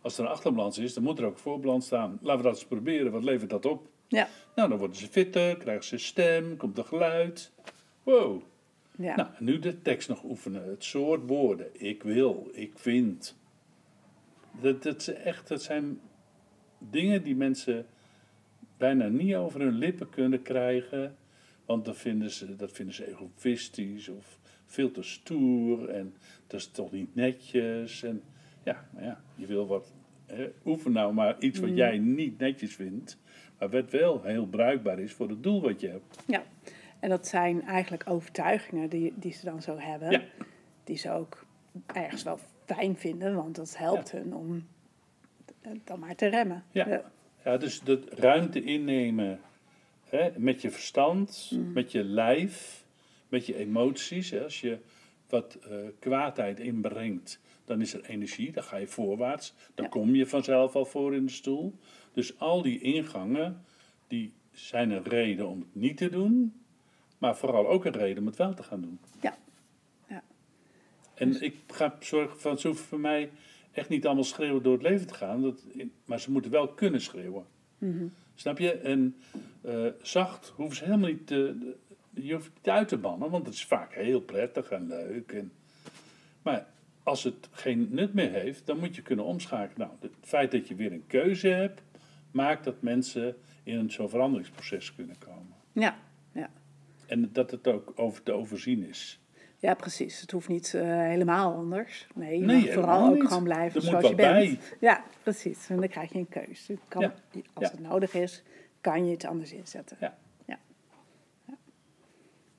als 0.00 0.18
er 0.18 0.24
een 0.24 0.30
achterbalans 0.30 0.78
is, 0.78 0.94
dan 0.94 1.02
moet 1.02 1.18
er 1.18 1.24
ook 1.24 1.32
een 1.32 1.38
voorbalans 1.38 1.86
staan. 1.86 2.18
Laten 2.22 2.42
we 2.42 2.48
dat 2.48 2.54
eens 2.54 2.66
proberen, 2.66 3.12
wat 3.12 3.24
levert 3.24 3.50
dat 3.50 3.66
op? 3.66 3.88
Ja. 4.08 4.28
Nou, 4.54 4.68
dan 4.68 4.78
worden 4.78 4.96
ze 4.96 5.08
fitter, 5.08 5.56
krijgen 5.56 5.84
ze 5.84 5.98
stem, 5.98 6.56
komt 6.56 6.78
er 6.78 6.84
geluid. 6.84 7.52
Wow. 8.02 8.42
Ja. 8.96 9.16
Nou, 9.16 9.28
nu 9.38 9.58
de 9.58 9.82
tekst 9.82 10.08
nog 10.08 10.22
oefenen. 10.24 10.68
Het 10.68 10.84
soort 10.84 11.22
woorden. 11.26 11.66
Ik 11.72 12.02
wil, 12.02 12.50
ik 12.52 12.72
vind. 12.78 13.36
Dat, 14.60 14.82
dat, 14.82 15.06
echt, 15.06 15.48
dat 15.48 15.62
zijn 15.62 16.00
dingen 16.90 17.22
die 17.22 17.36
mensen 17.36 17.86
bijna 18.76 19.08
niet 19.08 19.34
over 19.34 19.60
hun 19.60 19.72
lippen 19.78 20.08
kunnen 20.10 20.42
krijgen. 20.42 21.16
Want 21.66 21.84
dan 21.84 21.94
vinden 21.94 22.30
ze, 22.30 22.56
dat 22.56 22.72
vinden 22.72 22.94
ze 22.94 23.08
egoïstisch 23.10 24.08
of 24.08 24.38
veel 24.66 24.90
te 24.90 25.02
stoer. 25.02 25.88
En 25.88 26.14
dat 26.46 26.60
is 26.60 26.66
toch 26.66 26.92
niet 26.92 27.14
netjes. 27.14 28.02
En 28.02 28.22
ja, 28.64 28.88
maar 28.94 29.04
ja, 29.04 29.20
je 29.34 29.46
wil 29.46 29.66
wat. 29.66 29.92
Hè, 30.26 30.48
oefen 30.64 30.92
nou 30.92 31.14
maar 31.14 31.36
iets 31.38 31.58
wat 31.58 31.68
Mm. 31.70 31.76
jij 31.76 31.98
niet 31.98 32.38
netjes 32.38 32.74
vindt. 32.74 33.18
Maar 33.58 33.70
wat 33.70 33.90
wel 33.90 34.22
heel 34.22 34.46
bruikbaar 34.46 34.98
is 34.98 35.12
voor 35.12 35.28
het 35.28 35.42
doel 35.42 35.60
wat 35.62 35.80
je 35.80 35.88
hebt. 35.88 36.18
ja. 36.26 36.42
En 37.00 37.08
dat 37.08 37.26
zijn 37.26 37.62
eigenlijk 37.62 38.02
overtuigingen 38.10 38.88
die, 38.88 39.12
die 39.16 39.32
ze 39.32 39.44
dan 39.44 39.62
zo 39.62 39.78
hebben. 39.78 40.10
Ja. 40.10 40.22
Die 40.84 40.96
ze 40.96 41.10
ook 41.10 41.44
ergens 41.86 42.22
wel 42.22 42.38
fijn 42.64 42.96
vinden, 42.96 43.34
want 43.34 43.56
dat 43.56 43.76
helpt 43.76 44.10
hun 44.12 44.34
om 44.34 44.66
dan 45.84 45.98
maar 45.98 46.14
te 46.14 46.26
remmen. 46.26 46.64
Ja. 46.70 47.10
Ja, 47.44 47.56
dus 47.56 47.80
de 47.80 48.02
ruimte 48.10 48.62
innemen 48.62 49.40
hè, 50.08 50.30
met 50.38 50.62
je 50.62 50.70
verstand, 50.70 51.50
Mm. 51.54 51.72
met 51.72 51.92
je 51.92 52.04
lijf, 52.04 52.84
met 53.28 53.46
je 53.46 53.56
emoties. 53.56 54.30
Hè. 54.30 54.42
Als 54.42 54.60
je 54.60 54.78
wat 55.28 55.54
eh, 55.54 55.76
kwaadheid 55.98 56.60
inbrengt, 56.60 57.40
dan 57.64 57.80
is 57.80 57.94
er 57.94 58.04
energie, 58.04 58.52
dan 58.52 58.62
ga 58.62 58.76
je 58.76 58.86
voorwaarts. 58.86 59.54
Dan 59.74 59.84
Ja. 59.84 59.90
kom 59.90 60.14
je 60.14 60.26
vanzelf 60.26 60.74
al 60.74 60.84
voor 60.84 61.14
in 61.14 61.26
de 61.26 61.32
stoel. 61.32 61.74
Dus 62.12 62.38
al 62.38 62.62
die 62.62 62.80
ingangen, 62.80 63.64
die 64.06 64.32
zijn 64.52 64.90
een 64.90 65.04
reden 65.04 65.48
om 65.48 65.58
het 65.60 65.74
niet 65.74 65.96
te 65.96 66.08
doen, 66.10 66.62
maar 67.18 67.36
vooral 67.36 67.68
ook 67.68 67.84
een 67.84 67.92
reden 67.92 68.18
om 68.18 68.26
het 68.26 68.36
wel 68.36 68.54
te 68.54 68.62
gaan 68.62 68.80
doen. 68.80 68.98
Ja. 69.20 69.36
Ja. 70.08 70.22
En 71.14 71.42
ik 71.42 71.54
ga 71.66 71.96
zorgen 72.00 72.40
van, 72.40 72.50
hoeven 72.62 72.84
voor 72.84 73.00
mij 73.00 73.30
echt 73.72 73.88
niet 73.88 74.06
allemaal 74.06 74.24
schreeuwen 74.24 74.62
door 74.62 74.72
het 74.72 74.82
leven 74.82 75.06
te 75.06 75.14
gaan, 75.14 75.42
dat, 75.42 75.64
maar 76.04 76.20
ze 76.20 76.30
moeten 76.30 76.50
wel 76.50 76.68
kunnen 76.68 77.00
schreeuwen. 77.00 77.44
Mhm. 77.78 78.06
Snap 78.34 78.58
je? 78.58 78.72
En 78.72 79.16
eh, 79.60 79.86
zacht 80.02 80.52
hoeven 80.56 80.76
ze 80.76 80.84
helemaal 80.84 81.08
niet 81.08 81.26
te, 81.26 81.74
je 82.10 82.32
hoeft 82.32 82.50
niet 82.54 82.68
uit 82.68 82.88
te 82.88 82.96
bannen, 82.96 83.30
want 83.30 83.46
het 83.46 83.54
is 83.54 83.64
vaak 83.64 83.94
heel 83.94 84.20
prettig 84.20 84.70
en 84.70 84.86
leuk. 84.86 85.32
En, 85.32 85.52
maar 86.42 86.66
als 87.02 87.24
het 87.24 87.48
geen 87.50 87.88
nut 87.90 88.14
meer 88.14 88.30
heeft, 88.30 88.66
dan 88.66 88.78
moet 88.78 88.96
je 88.96 89.02
kunnen 89.02 89.24
omschakelen. 89.24 89.88
Nou, 89.88 89.90
het 90.00 90.12
feit 90.20 90.50
dat 90.50 90.68
je 90.68 90.74
weer 90.74 90.92
een 90.92 91.06
keuze 91.06 91.48
hebt, 91.48 91.82
maakt 92.30 92.64
dat 92.64 92.82
mensen 92.82 93.36
in 93.62 93.78
een 93.78 93.90
zo'n 93.90 94.08
veranderingsproces 94.08 94.94
kunnen 94.94 95.18
komen. 95.18 95.54
Ja. 95.72 95.98
Ja. 96.32 96.50
En 97.06 97.30
dat 97.32 97.50
het 97.50 97.66
ook 97.66 97.92
over 97.94 98.22
te 98.22 98.32
overzien 98.32 98.88
is. 98.88 99.20
Ja, 99.62 99.74
precies. 99.74 100.20
Het 100.20 100.30
hoeft 100.30 100.48
niet 100.48 100.74
eh, 100.74 100.82
helemaal 100.84 101.54
anders. 101.54 102.06
Nee, 102.14 102.38
je 102.38 102.44
Nee, 102.46 102.64
mag 102.64 102.72
vooral 102.74 103.08
ook 103.08 103.14
niet. 103.14 103.26
gewoon 103.26 103.42
blijven 103.42 103.76
Er 103.80 103.82
moet 103.82 103.90
zoals 103.90 104.08
je 104.08 104.14
bent. 104.14 104.58
Ja, 104.80 105.04
precies. 105.22 105.68
En 105.68 105.76
dan 105.76 105.88
krijg 105.88 106.12
je 106.12 106.18
een 106.18 106.28
keus. 106.28 106.66
Je 106.66 106.78
kan, 106.88 107.00
Ja. 107.02 107.14
Als 107.52 107.64
Ja. 107.66 107.70
het 107.70 107.80
nodig 107.80 108.14
is, 108.14 108.42
kan 108.80 109.04
je 109.06 109.10
het 109.12 109.24
anders 109.24 109.52
inzetten. 109.52 109.96
Ja. 110.00 110.16
ja. 110.44 110.58
ja. 111.46 111.54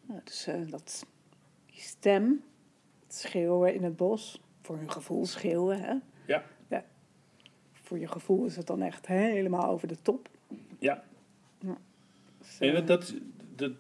Nou, 0.02 0.22
dus 0.24 0.48
eh, 0.48 0.56
dat, 0.70 1.06
die 1.66 1.82
stem, 1.82 2.44
het 3.06 3.16
schreeuwen 3.16 3.74
in 3.74 3.84
het 3.84 3.96
bos, 3.96 4.42
voor 4.62 4.78
hun 4.78 4.92
gevoel 4.92 5.26
schreeuwen. 5.26 5.82
Hè? 5.82 5.94
Ja, 6.26 6.44
Voor 7.72 8.00
je 8.00 8.08
gevoel 8.08 8.46
is 8.46 8.56
het 8.56 8.68
dan 8.68 8.82
echt 8.82 9.08
helemaal 9.08 9.66
over 9.70 9.88
de 9.88 9.98
top. 10.02 10.30
ja. 10.80 11.04
Dus, 12.40 12.60
En 12.60 12.76
eh, 12.76 12.86
dat, 12.86 13.14
dat, 13.56 13.80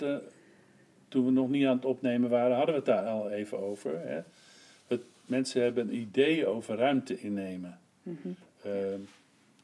toen 1.13 1.25
we 1.25 1.31
nog 1.31 1.49
niet 1.49 1.65
aan 1.65 1.75
het 1.75 1.85
opnemen 1.85 2.29
waren, 2.29 2.55
hadden 2.55 2.75
we 2.75 2.81
het 2.81 2.89
daar 2.89 3.05
al 3.05 3.29
even 3.29 3.59
over. 3.59 3.99
Hè? 4.07 4.21
Het, 4.87 5.01
mensen 5.25 5.61
hebben 5.61 5.87
een 5.87 5.95
idee 5.95 6.47
over 6.47 6.77
ruimte 6.77 7.19
innemen. 7.19 7.79
mhm. 8.03 8.29
Eh, 8.61 8.71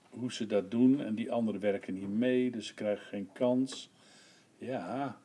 hoe 0.10 0.34
ze 0.34 0.48
dat 0.48 0.72
doen 0.72 1.02
en 1.04 1.16
die 1.16 1.32
anderen 1.32 1.62
werken 1.62 1.94
niet 1.94 2.10
mee, 2.10 2.52
dus 2.52 2.68
ze 2.68 2.74
krijgen 2.74 3.06
geen 3.06 3.30
kans. 3.34 3.90
Ja, 4.58 5.18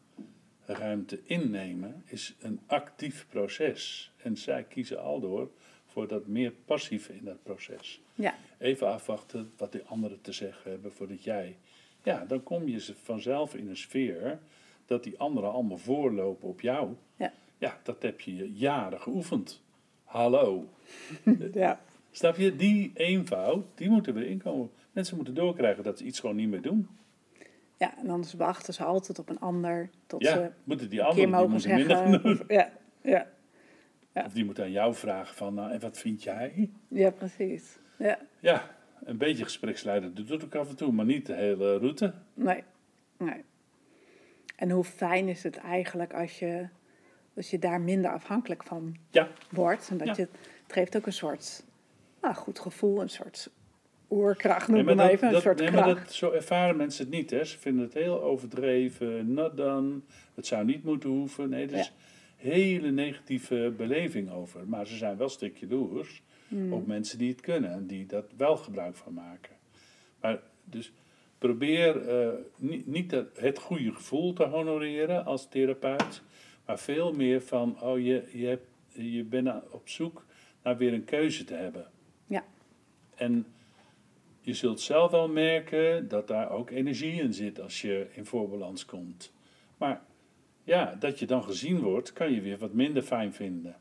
ruimte 0.67 1.21
innemen 1.25 2.03
is 2.07 2.35
een 2.41 2.61
actief 2.67 3.27
proces. 3.29 4.11
En 4.23 4.37
zij 4.37 4.63
kiezen 4.65 5.03
al 5.03 5.21
door 5.21 5.51
voor 5.87 6.09
dat 6.09 6.27
meer 6.27 6.53
passieve 6.65 7.13
in 7.13 7.25
dat 7.25 7.43
proces. 7.43 8.01
Ja, 8.15 8.35
Even 8.59 8.89
afwachten 8.89 9.53
wat 9.57 9.73
de 9.73 9.85
anderen 9.85 10.21
te 10.21 10.33
zeggen 10.33 10.71
hebben 10.71 10.93
voordat 10.93 11.25
jij. 11.25 11.57
Ja, 12.03 12.25
dan 12.25 12.43
kom 12.43 12.69
je 12.69 12.81
ze 12.81 12.95
vanzelf 13.03 13.55
in 13.55 13.69
een 13.69 13.77
sfeer 13.77 14.39
dat 14.87 15.05
die 15.05 15.19
anderen 15.19 15.53
allemaal 15.53 15.79
voorlopen 15.79 16.49
op 16.49 16.61
jou. 16.61 16.95
Ja. 17.17 17.33
Ja, 17.59 17.79
dat 17.83 18.03
heb 18.03 18.21
je 18.21 18.53
jaren 18.53 19.01
geoefend. 19.01 19.63
Hallo. 20.05 20.69
ja, 21.53 21.81
Snap 22.11 22.37
je? 22.37 22.57
Die 22.57 22.91
eenvoud, 22.95 23.65
die 23.75 23.91
moeten 23.91 24.15
we 24.15 24.29
inkomen. 24.29 24.71
Mensen 24.93 25.17
moeten 25.17 25.35
doorkrijgen 25.35 25.83
dat 25.85 25.99
ze 25.99 26.05
iets 26.05 26.21
gewoon 26.21 26.37
niet 26.37 26.49
meer 26.49 26.63
doen. 26.63 26.89
ja, 27.79 27.99
en 27.99 28.07
dan 28.07 28.25
wachten 28.37 28.75
ze 28.75 28.85
altijd 28.85 29.19
op 29.19 29.29
een 29.29 29.41
ander 29.41 29.91
tot 30.07 30.23
Ja, 30.23 30.33
ze 30.33 30.51
moeten 30.65 30.91
die 30.91 31.03
anderen 31.03 31.31
die 31.39 31.49
moeten 31.49 31.75
minder 31.75 31.97
zeggen. 31.97 32.23
doen. 32.23 32.33
Of, 32.33 32.45
ja, 32.49 32.73
ja, 33.03 33.27
ja. 34.13 34.25
Of 34.25 34.33
die 34.33 34.45
moeten 34.45 34.65
aan 34.65 34.71
jou 34.71 34.95
vragen 34.95 35.35
van, 35.35 35.55
nou, 35.55 35.73
en 35.73 35.81
wat 35.81 35.99
vind 35.99 36.23
jij? 36.23 36.71
ja, 36.89 37.11
precies. 37.11 37.79
Ja, 37.99 38.19
Ja, 38.41 38.71
een 39.05 39.19
beetje 39.19 39.45
gespreksleider 39.45 40.15
dat 40.15 40.27
doet 40.27 40.45
ook 40.45 40.55
af 40.55 40.69
en 40.69 40.77
toe, 40.77 40.93
maar 40.93 41.05
niet 41.05 41.27
de 41.27 41.35
hele 41.35 41.79
route. 41.79 42.15
nee, 42.35 42.63
nee. 43.19 43.45
En 44.57 44.71
hoe 44.71 44.85
fijn 44.85 45.29
is 45.29 45.43
het 45.43 45.57
eigenlijk 45.57 46.13
als 46.15 46.39
je, 46.39 46.69
als 47.37 47.51
je 47.51 47.59
daar 47.59 47.81
minder 47.81 48.11
afhankelijk 48.11 48.63
van 48.63 48.97
Ja, 49.11 49.29
wordt. 49.51 49.89
En 49.91 49.97
dat 49.99 50.07
Ja. 50.07 50.15
je, 50.17 50.29
het 50.63 50.73
geeft 50.73 50.97
ook 50.97 51.07
een 51.07 51.13
soort 51.13 51.65
nou, 52.23 52.35
goed 52.35 52.59
gevoel, 52.59 53.01
een 53.01 53.09
soort 53.11 53.51
oerkracht 54.11 54.69
Nee, 54.69 54.77
noem 54.77 54.87
maar 54.87 54.95
maar 54.97 55.05
dat, 55.05 55.15
even. 55.15 55.35
Een 55.35 55.41
soort 55.41 55.59
nee, 55.59 55.71
maar 55.71 55.83
kracht. 55.83 56.05
dat, 56.05 56.13
zo 56.13 56.31
ervaren 56.31 56.77
mensen 56.77 57.05
het 57.05 57.15
niet. 57.15 57.31
Hè. 57.31 57.45
Ze 57.45 57.59
vinden 57.59 57.85
het 57.85 57.95
heel 57.95 58.23
overdreven, 58.23 59.35
done, 59.57 60.01
het 60.35 60.47
zou 60.47 60.65
niet 60.65 60.85
moeten 60.85 61.11
hoeven. 61.11 61.49
Nee, 61.49 61.67
er 61.67 61.79
is 61.79 61.93
hele 62.37 62.91
negatieve 62.91 63.75
beleving 63.77 64.31
over. 64.31 64.69
Maar 64.69 64.87
ze 64.87 64.97
zijn 64.97 65.17
wel 65.17 65.29
stukje 65.29 65.67
Hmm. 66.49 66.73
op 66.73 66.87
mensen 66.87 67.19
die 67.19 67.31
het 67.31 67.41
kunnen 67.41 67.73
en 67.73 67.87
die 67.87 68.07
dat 68.07 68.25
wel 68.37 68.57
gebruik 68.57 68.97
van 68.97 69.13
maken. 69.15 69.53
Maar 70.21 70.41
dus 70.65 70.93
probeer 71.45 72.09
eh, 72.09 72.29
niet, 72.57 72.87
niet 72.87 73.11
het 73.35 73.59
goede 73.59 73.93
gevoel 73.93 74.33
te 74.33 74.45
honoreren 74.45 75.25
als 75.25 75.49
therapeut, 75.49 76.23
maar 76.67 76.79
veel 76.79 77.13
meer 77.13 77.43
van, 77.43 77.83
oh 77.83 77.99
je, 77.99 78.29
je, 78.33 78.47
hebt, 78.47 78.67
je 78.89 79.25
bent 79.25 79.49
op 79.71 79.89
zoek 79.89 80.25
naar 80.63 80.77
weer 80.77 80.93
een 80.93 81.05
keuze 81.05 81.45
te 81.45 81.55
hebben. 81.55 81.87
Ja. 82.27 82.45
En 83.15 83.47
je 84.41 84.55
zult 84.55 84.81
zelf 84.81 85.11
wel 85.11 85.29
merken 85.29 86.09
dat 86.09 86.29
daar 86.29 86.51
ook 86.51 86.71
energie 86.71 87.21
in 87.21 87.35
zit 87.35 87.61
als 87.61 87.81
je 87.81 88.07
in 88.13 88.27
voorbalans 88.27 88.85
komt. 88.85 89.33
Maar 89.77 90.03
ja, 90.63 90.95
dat 90.99 91.19
je 91.19 91.27
dan 91.27 91.43
gezien 91.43 91.81
wordt, 91.81 92.13
kan 92.13 92.33
je 92.33 92.41
weer 92.41 92.59
wat 92.59 92.73
minder 92.73 93.03
fijn 93.03 93.33
vinden. 93.33 93.77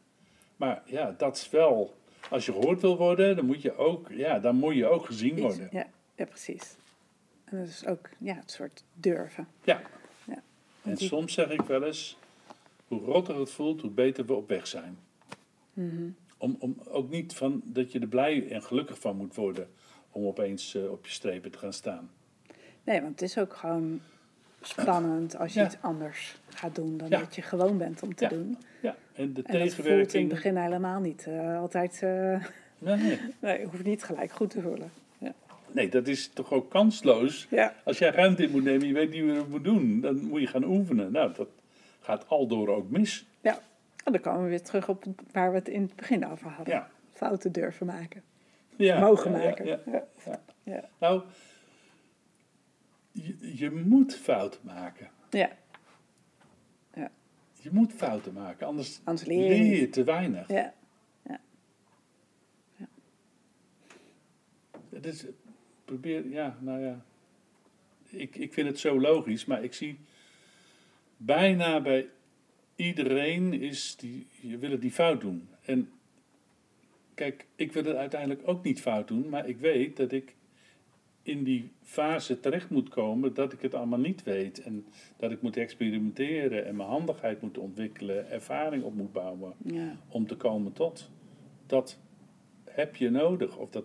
Maar 0.56 0.84
ja, 0.86 1.16
dat 1.18 1.36
is 1.36 1.50
wel, 1.50 1.98
als 2.30 2.46
je 2.46 2.52
gehoord 2.52 2.82
wil 2.82 2.98
worden, 2.98 3.36
dan 3.36 3.46
moet 3.46 3.62
je 3.62 3.76
ook, 3.76 4.12
ja, 4.12 4.40
dan 4.40 4.56
moet 4.56 4.76
je 4.76 4.88
ook 4.88 5.06
gezien 5.06 5.40
worden. 5.40 5.68
Ja, 5.72 5.88
ja, 6.16 6.26
precies. 6.26 6.76
En 7.54 7.60
dat 7.60 7.68
is 7.68 7.86
ook 7.86 8.10
ja, 8.18 8.34
het 8.36 8.52
soort 8.52 8.84
durven. 8.94 9.48
Ja. 9.64 9.82
Ja. 10.26 10.42
En 10.84 10.94
die- 10.96 11.08
soms 11.08 11.34
zeg 11.34 11.50
ik 11.50 11.62
wel 11.62 11.84
eens, 11.84 12.18
hoe 12.88 13.02
rotter 13.02 13.40
het 13.40 13.52
voelt, 13.52 13.82
hoe 13.82 13.90
beter 13.92 14.26
we 14.26 14.34
op 14.34 14.48
weg 14.48 14.68
zijn. 14.68 14.98
Mhm. 15.74 16.10
Om, 16.38 16.56
om 16.60 16.76
ook 16.88 17.10
niet 17.10 17.34
van 17.34 17.62
dat 17.66 17.92
je 17.92 18.00
er 18.00 18.08
blij 18.08 18.50
en 18.52 18.64
gelukkig 18.64 19.00
van 19.00 19.16
moet 19.18 19.36
worden 19.36 19.68
om 20.12 20.26
opeens 20.26 20.76
eh, 20.76 20.92
op 20.92 21.06
je 21.06 21.12
strepen 21.12 21.52
te 21.52 21.58
gaan 21.58 21.74
staan. 21.74 22.10
Nee, 22.84 23.02
want 23.02 23.12
het 23.12 23.22
is 23.22 23.38
ook 23.38 23.54
gewoon 23.54 24.02
spannend 24.62 25.38
als 25.38 25.54
je 25.54 25.60
Ja. 25.60 25.66
iets 25.66 25.78
anders 25.82 26.38
gaat 26.50 26.76
doen 26.76 26.98
dan 26.98 27.10
Ja. 27.10 27.20
dat 27.20 27.36
je 27.36 27.42
gewoon 27.42 27.78
bent 27.78 28.04
om 28.04 28.16
te 28.16 28.24
Ja. 28.24 28.30
doen. 28.30 28.58
Ja, 28.82 28.96
en 29.14 29.34
de 29.34 29.44
En 29.44 29.60
dat 29.60 29.74
voelt 29.74 30.14
in 30.14 30.20
het 30.22 30.30
begin 30.30 30.58
helemaal 30.58 31.00
niet 31.00 31.28
eh, 31.28 31.58
altijd. 31.60 32.00
eh 32.04 32.46
Nee, 32.78 33.20
nee, 33.40 33.60
je 33.62 33.66
hoeft 33.66 33.84
niet 33.84 34.04
gelijk 34.04 34.32
goed 34.32 34.50
te 34.50 34.62
voelen. 34.62 34.92
Ja. 35.74 35.82
nee, 35.82 35.90
dat 35.90 36.08
is 36.08 36.28
toch 36.30 36.52
ook 36.52 36.70
kansloos. 36.70 37.48
Ja. 37.50 37.76
Als 37.84 37.98
jij 37.98 38.10
ruimte 38.10 38.44
in 38.44 38.52
moet 38.52 38.64
nemen, 38.64 38.88
je 38.88 38.94
weet 38.94 39.10
niet 39.10 39.22
hoe 39.22 39.32
je 39.32 39.38
het 39.38 39.50
moet 39.50 39.64
doen, 39.64 40.02
dan 40.02 40.24
moet 40.26 40.40
je 40.42 40.48
gaan 40.48 40.64
oefenen. 40.64 41.12
Nou, 41.12 41.34
dat 41.34 41.48
gaat 42.00 42.28
aldoor 42.28 42.68
ook 42.68 42.90
mis. 42.90 43.26
ja. 43.42 43.60
En 44.04 44.12
dan 44.12 44.22
komen 44.22 44.44
we 44.44 44.50
weer 44.50 44.62
terug 44.64 44.90
op 44.90 45.04
waar 45.32 45.52
we 45.52 45.58
het 45.58 45.68
in 45.68 45.82
het 45.82 45.96
begin 45.96 46.28
over 46.28 46.50
hadden. 46.50 46.74
Ja. 46.74 46.90
Fouten 47.12 47.52
durven 47.52 47.86
maken. 47.86 48.24
Ja, 48.76 49.00
Mogen 49.00 49.32
ja, 49.32 49.38
ja, 49.38 49.44
maken. 49.46 49.66
ja. 49.66 49.80
Ja. 50.26 50.40
Ja. 50.64 50.90
Nou, 51.00 51.22
je, 53.12 53.58
je 53.58 53.72
moet 53.72 54.16
fouten 54.16 54.60
maken. 54.64 55.10
Ja. 55.30 55.50
Je 57.64 57.70
moet 57.72 57.94
fouten 57.94 58.34
maken, 58.34 58.68
anders, 58.68 59.02
Anders 59.04 59.28
leer 59.28 59.44
je 59.44 59.50
leer 59.50 59.80
je 59.80 59.90
te 59.90 60.04
weinig. 60.04 60.48
Ja. 60.48 60.74
Ja. 61.28 61.40
Het 64.90 65.06
is, 65.06 65.26
probeer, 65.86 66.28
ja, 66.30 66.58
nou 66.60 66.82
ja. 66.82 67.06
Ik, 68.10 68.36
ik 68.36 68.54
vind 68.54 68.68
het 68.68 68.80
zo 68.80 69.00
logisch, 69.00 69.46
maar 69.46 69.64
ik 69.64 69.74
zie 69.74 69.98
bijna 71.18 71.82
bij 71.82 72.08
iedereen 72.76 73.54
is 73.54 73.96
die, 73.96 74.28
je 74.42 74.58
wil 74.58 74.72
het 74.72 74.82
niet 74.82 74.94
fout 74.94 75.22
doen. 75.22 75.48
En 75.66 75.90
kijk, 77.14 77.46
ik 77.56 77.72
wil 77.72 77.84
het 77.84 77.96
uiteindelijk 77.96 78.42
ook 78.48 78.64
niet 78.64 78.82
fout 78.82 79.08
doen, 79.08 79.30
maar 79.30 79.48
ik 79.48 79.58
weet 79.58 79.98
dat 79.98 80.12
ik 80.12 80.36
in 81.24 81.44
die 81.44 81.72
fase 81.82 82.40
terecht 82.40 82.70
moet 82.70 82.90
komen 82.90 83.34
dat 83.34 83.54
ik 83.54 83.62
het 83.62 83.74
allemaal 83.74 84.00
niet 84.00 84.24
weet. 84.24 84.64
En 84.64 84.86
dat 85.18 85.32
ik 85.32 85.42
moet 85.42 85.58
experimenteren 85.58 86.66
en 86.66 86.76
mijn 86.76 86.90
handigheid 86.90 87.42
moet 87.42 87.58
ontwikkelen, 87.58 88.30
ervaring 88.32 88.84
op 88.84 88.96
moet 88.96 89.12
bouwen 89.14 89.54
Ja. 89.66 89.98
om 90.10 90.28
te 90.28 90.36
komen 90.36 90.74
tot. 90.74 91.10
Dat 91.66 92.00
heb 92.64 92.96
je 92.96 93.10
nodig. 93.10 93.58
Of 93.58 93.70
dat, 93.70 93.84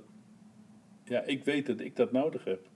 ja, 1.09 1.23
ik 1.23 1.44
weet 1.44 1.66
dat 1.66 1.81
ik 1.81 1.97
dat 1.97 2.12
nodig 2.12 2.44
heb. 2.44 2.66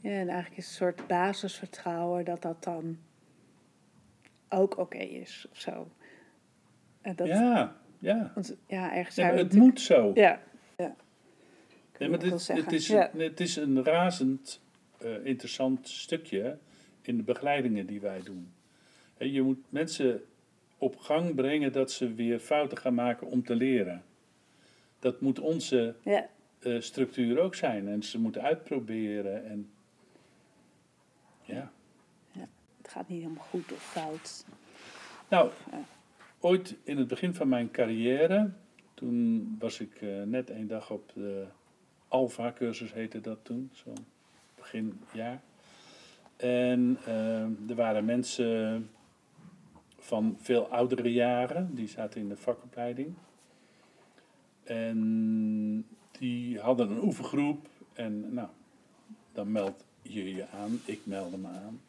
Ja, 0.00 0.10
en 0.10 0.28
eigenlijk 0.28 0.56
is 0.56 0.66
een 0.66 0.74
soort 0.74 1.06
basisvertrouwen 1.06 2.24
dat 2.24 2.42
dat 2.42 2.64
dan 2.64 2.98
ook 4.48 4.78
oké 4.78 4.98
is 4.98 5.46
of 5.50 5.58
zo. 5.58 5.90
En 7.00 7.16
dat, 7.16 7.26
ja, 7.26 7.76
ja. 7.98 8.32
Want 8.34 8.56
ja, 8.66 8.94
ergens 8.94 9.16
we 9.16 9.22
het 9.22 9.52
moet 9.52 9.80
zo. 9.80 10.10
Ja, 10.14 10.40
ja. 10.76 10.96
Nee, 11.98 12.08
maar 12.08 12.18
dit, 12.18 12.46
het, 12.48 12.72
is, 12.72 12.86
ja. 12.86 13.10
het 13.16 13.40
is 13.40 13.56
een 13.56 13.84
razend 13.84 14.60
eh, 14.98 15.24
interessant 15.24 15.88
stukje 15.88 16.58
in 17.02 17.16
de 17.16 17.22
begeleidingen 17.22 17.86
die 17.86 18.00
wij 18.00 18.20
doen. 18.22 18.52
Je 19.18 19.42
moet 19.42 19.64
mensen 19.68 20.22
op 20.78 20.96
gang 20.96 21.34
brengen 21.34 21.72
dat 21.72 21.92
ze 21.92 22.14
weer 22.14 22.38
fouten 22.38 22.78
gaan 22.78 22.94
maken 22.94 23.26
om 23.26 23.44
te 23.44 23.54
leren. 23.54 24.02
Dat 24.98 25.20
moet 25.20 25.38
onze 25.38 25.94
Ja, 26.02 26.28
eh, 26.58 26.80
structuur 26.80 27.40
ook 27.40 27.54
zijn. 27.54 27.88
En 27.88 28.02
ze 28.02 28.18
moeten 28.18 28.42
uitproberen. 28.42 29.46
En 29.46 29.70
ja. 31.42 31.70
het 32.82 32.90
gaat 32.90 33.08
niet 33.08 33.22
helemaal 33.22 33.44
goed 33.44 33.72
of 33.72 33.82
fout. 33.82 34.44
Nou, 35.28 35.50
Ja. 35.70 35.78
ooit 36.40 36.76
in 36.82 36.96
het 36.96 37.08
begin 37.08 37.34
van 37.34 37.48
mijn 37.48 37.70
carrière, 37.70 38.50
toen 38.94 39.56
was 39.58 39.80
ik 39.80 39.94
eh, 39.94 40.22
net 40.22 40.50
één 40.50 40.66
dag 40.66 40.90
op 40.90 41.10
de 41.14 41.46
Alpha-cursus, 42.08 42.92
heette 42.92 43.20
dat 43.20 43.38
toen, 43.42 43.70
zo'n 43.72 44.06
beginjaar. 44.54 45.40
En 46.36 46.98
eh, 47.04 47.42
er 47.42 47.74
waren 47.74 48.04
mensen 48.04 48.88
van 49.98 50.36
veel 50.40 50.68
oudere 50.68 51.12
jaren, 51.12 51.74
die 51.74 51.88
zaten 51.88 52.20
in 52.20 52.28
de 52.28 52.36
vakopleiding. 52.36 53.14
En 54.64 55.86
die 56.18 56.58
hadden 56.58 56.90
een 56.90 57.02
oefengroep 57.02 57.66
en 57.92 58.34
nou, 58.34 58.48
dan 59.32 59.52
meld 59.52 59.84
je 60.02 60.34
je 60.34 60.46
aan, 60.48 60.80
ik 60.84 61.00
meldde 61.04 61.38
me 61.38 61.48
aan. 61.48 61.80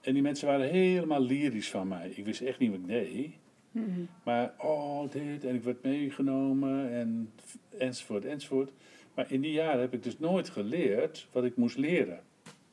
En 0.00 0.12
die 0.12 0.22
mensen 0.22 0.46
waren 0.48 0.68
helemaal 0.70 1.20
lyrisch 1.20 1.70
van 1.70 1.88
mij. 1.88 2.08
Ik 2.08 2.24
wist 2.24 2.40
echt 2.40 2.58
niet 2.58 2.70
wat 2.70 2.78
ik 2.78 2.86
deed. 2.86 3.30
Mhm. 3.70 4.00
Maar, 4.24 4.54
oh, 4.58 5.10
dit, 5.10 5.44
en 5.44 5.54
ik 5.54 5.62
werd 5.62 5.82
meegenomen, 5.82 6.90
en, 6.92 7.32
enzovoort, 7.78 8.24
enzovoort. 8.24 8.70
Maar 9.14 9.32
in 9.32 9.40
die 9.40 9.52
jaren 9.52 9.80
heb 9.80 9.92
ik 9.94 10.02
dus 10.02 10.18
nooit 10.18 10.48
geleerd 10.48 11.28
wat 11.32 11.44
ik 11.44 11.56
moest 11.56 11.76
leren. 11.76 12.20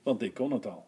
Want 0.03 0.21
ik 0.21 0.33
kon 0.33 0.51
het 0.51 0.65
al. 0.65 0.85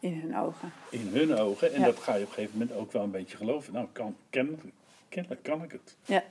In 0.00 0.20
hun 0.20 0.36
ogen. 0.36 0.72
In 0.90 1.08
hun 1.12 1.34
ogen. 1.38 1.72
En 1.74 1.80
Ja. 1.80 1.86
dat 1.86 1.98
ga 1.98 2.14
je 2.14 2.22
op 2.22 2.28
een 2.28 2.34
gegeven 2.34 2.58
moment 2.58 2.76
ook 2.78 2.92
wel 2.92 3.02
een 3.02 3.10
beetje 3.10 3.36
geloven. 3.36 3.72
Nou, 3.72 3.86
kan, 3.92 4.16
ken, 4.30 4.60
kennelijk 5.08 5.42
kan 5.42 5.62
ik 5.62 5.72
het. 5.72 5.96
Ja. 6.04 6.24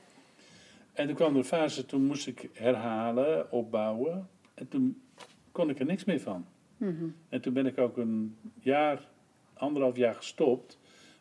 En 0.93 1.07
toen 1.07 1.15
kwam 1.15 1.31
er 1.31 1.37
een 1.37 1.43
fase, 1.43 1.85
toen 1.85 2.05
moest 2.05 2.27
ik 2.27 2.49
herhalen, 2.53 3.51
opbouwen. 3.51 4.29
En 4.53 4.67
toen 4.67 5.01
kon 5.51 5.69
ik 5.69 5.79
er 5.79 5.85
niks 5.85 6.03
meer 6.03 6.19
van. 6.19 6.45
Mhm. 6.77 7.07
En 7.29 7.41
toen 7.41 7.53
ben 7.53 7.65
ik 7.65 7.77
ook 7.77 7.97
een 7.97 8.37
jaar, 8.59 9.09
anderhalf 9.53 9.95
jaar 9.95 10.15
gestopt 10.15 10.79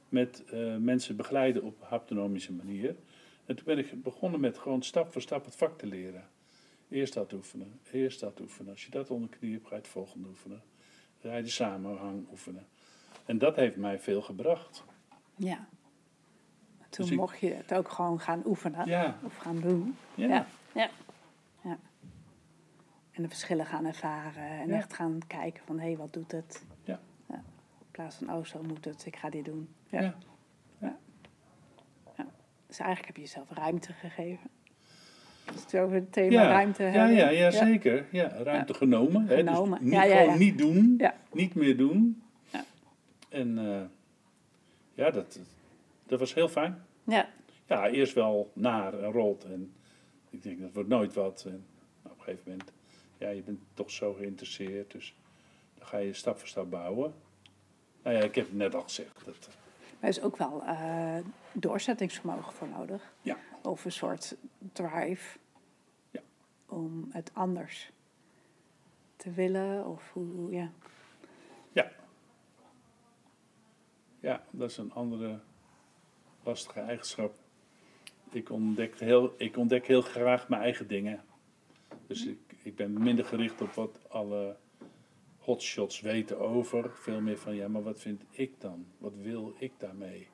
met 0.09 0.45
eh, 0.45 0.77
mensen 0.77 1.17
begeleiden 1.17 1.63
op 1.63 1.77
haptonomische 1.81 2.53
manier. 2.53 2.97
En 3.45 3.57
toen 3.57 3.65
ben 3.65 3.79
ik 3.79 4.03
begonnen 4.03 4.41
met 4.41 4.59
gewoon 4.59 4.83
stap 4.83 5.13
voor 5.13 5.23
stap 5.23 5.45
het 5.45 5.57
vak 5.57 5.79
te 5.79 5.87
leren. 5.87 6.25
Eerst 6.89 7.15
dat 7.15 7.33
oefenen, 7.33 7.81
eerst 7.93 8.21
dat 8.21 8.41
oefenen. 8.41 8.73
Als 8.73 8.85
je 8.85 8.91
dat 8.91 9.11
onder 9.11 9.31
de 9.31 9.37
knie 9.37 9.53
hebt, 9.53 9.67
ga 9.67 9.75
je 9.75 9.81
het 9.81 9.91
volgende 9.91 10.29
oefenen. 10.29 10.63
Dan 11.21 11.31
ga 11.31 11.37
je 11.37 11.43
de 11.43 11.49
samenhang 11.49 12.27
oefenen. 12.31 12.67
En 13.25 13.39
dat 13.39 13.57
heeft 13.57 13.77
mij 13.77 13.99
veel 13.99 14.23
gebracht. 14.23 14.85
Ja. 15.37 15.69
Toen 16.93 17.05
Dus 17.05 17.11
ik- 17.15 17.21
mocht 17.21 17.39
je 17.41 17.55
het 17.55 17.75
ook 17.75 17.89
gewoon 17.91 18.21
gaan 18.21 18.43
oefenen. 18.47 18.87
Ja, 18.89 19.17
Of 19.25 19.37
gaan 19.37 19.61
doen. 19.61 19.97
ja. 20.15 20.27
Ja. 20.29 20.47
Ja. 20.75 20.89
ja. 21.63 21.79
En 23.13 23.23
de 23.23 23.29
verschillen 23.29 23.67
gaan 23.67 23.85
ervaren. 23.85 24.43
En 24.61 24.69
Ja. 24.69 24.75
echt 24.77 24.93
gaan 24.95 25.19
kijken 25.27 25.63
van, 25.67 25.79
hé, 25.79 25.87
hey, 25.87 25.97
wat 25.97 26.13
doet 26.13 26.33
het? 26.33 26.65
Ja. 26.85 27.01
In 27.29 27.89
plaats 27.91 28.17
van, 28.17 28.33
oh, 28.33 28.45
zo 28.45 28.63
moet 28.63 28.85
het. 28.85 29.07
Ik 29.07 29.17
ga 29.17 29.31
dit 29.31 29.45
doen. 29.45 29.69
ja. 29.89 30.01
Ja. 30.01 30.97
Dus 32.67 32.79
eigenlijk 32.79 33.07
heb 33.07 33.17
je 33.17 33.23
jezelf 33.23 33.51
ruimte 33.51 33.93
gegeven. 33.93 34.51
Als 35.53 35.61
het 35.63 35.77
over 35.77 35.95
het 35.95 36.13
thema 36.13 36.43
ruimte 36.49 36.83
ja, 36.83 36.89
hebben. 36.91 37.17
ja, 37.17 37.29
ja, 37.29 37.51
zeker. 37.51 38.07
Ja, 38.11 38.29
ruimte 38.29 38.75
genomen. 38.75 39.27
Hè? 39.27 39.37
Genomen. 39.37 39.79
Dus 39.81 39.91
niet, 39.91 40.01
gewoon 40.01 40.39
niet 40.39 40.59
doen, 40.59 41.01
niet 41.33 41.55
meer 41.55 41.77
doen. 41.77 42.23
Ja. 42.51 42.65
En 43.29 43.59
eh, 43.59 43.81
ja, 44.95 45.11
dat, 45.11 45.39
dat 46.13 46.21
was 46.21 46.35
heel 46.35 46.49
fijn. 46.49 46.87
Ja. 47.05 47.29
Ja, 47.67 47.89
eerst 47.89 48.15
wel 48.15 48.51
naar 48.55 48.99
en 48.99 49.13
rolt. 49.13 49.45
En 49.45 49.75
ik 50.31 50.43
denk, 50.43 50.61
dat 50.61 50.73
wordt 50.73 50.89
nooit 50.89 51.15
wat. 51.15 51.45
En 51.47 51.67
op 52.03 52.11
een 52.19 52.25
gegeven 52.25 52.51
moment, 52.51 52.73
ja, 53.19 53.29
je 53.29 53.43
bent 53.43 53.61
toch 53.75 53.91
zo 53.91 54.13
geïnteresseerd. 54.13 54.91
Dus 54.93 55.15
dan 55.75 55.87
ga 55.87 55.97
je 55.99 56.13
stap 56.13 56.39
voor 56.39 56.49
stap 56.49 56.71
bouwen. 56.71 57.15
Nou 58.03 58.17
ja, 58.17 58.23
ik 58.23 58.35
heb 58.35 58.47
het 58.47 58.55
net 58.57 58.75
al 58.75 58.83
gezegd. 58.83 59.25
Dat, 59.25 59.49
Maar 59.49 59.97
er 60.01 60.09
is 60.09 60.21
ook 60.23 60.37
wel 60.37 60.63
eh, 60.65 61.19
doorzettingsvermogen 61.53 62.53
voor 62.53 62.69
nodig. 62.69 63.13
Ja. 63.23 63.37
Of 63.63 63.85
een 63.85 63.93
soort 63.93 64.37
drive. 64.73 65.39
Ja. 66.11 66.21
Om 66.67 67.09
het 67.13 67.31
anders 67.35 67.93
te 69.17 69.31
willen. 69.31 69.87
Of 69.87 70.11
hoe, 70.13 70.25
hoe- 70.35 70.51
ja. 70.53 70.71
ja, 74.21 74.43
dat 74.51 74.71
is 74.71 74.77
een 74.77 74.93
andere 74.93 75.41
lastige 76.45 76.81
eigenschap. 76.81 77.35
Ik 78.31 78.51
ontdek 78.51 78.99
heel, 78.99 79.35
ik 79.37 79.57
ontdek 79.57 79.87
heel 79.87 80.03
graag 80.03 80.49
mijn 80.49 80.63
eigen 80.63 80.87
dingen. 80.87 81.25
Dus 82.07 82.27
ik, 82.27 82.39
ik 82.63 82.77
ben 82.77 83.03
minder 83.03 83.25
gericht 83.25 83.61
op 83.61 83.73
wat 83.73 83.99
alle 84.09 84.57
hotshots 85.39 86.01
weten 86.01 86.39
over. 86.39 86.91
Veel 86.95 87.21
meer 87.21 87.39
van, 87.39 87.55
ja, 87.55 87.69
maar 87.69 87.83
wat 87.83 88.01
vind 88.01 88.23
ik 88.31 88.61
dan? 88.61 88.87
Wat 88.99 89.15
wil 89.17 89.55
ik 89.59 89.73
daarmee? 89.79 90.29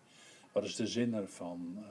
Wat 0.53 0.65
is 0.65 0.77
de 0.77 0.87
zin 0.87 1.15
ervan? 1.15 1.75
Eh, 1.77 1.85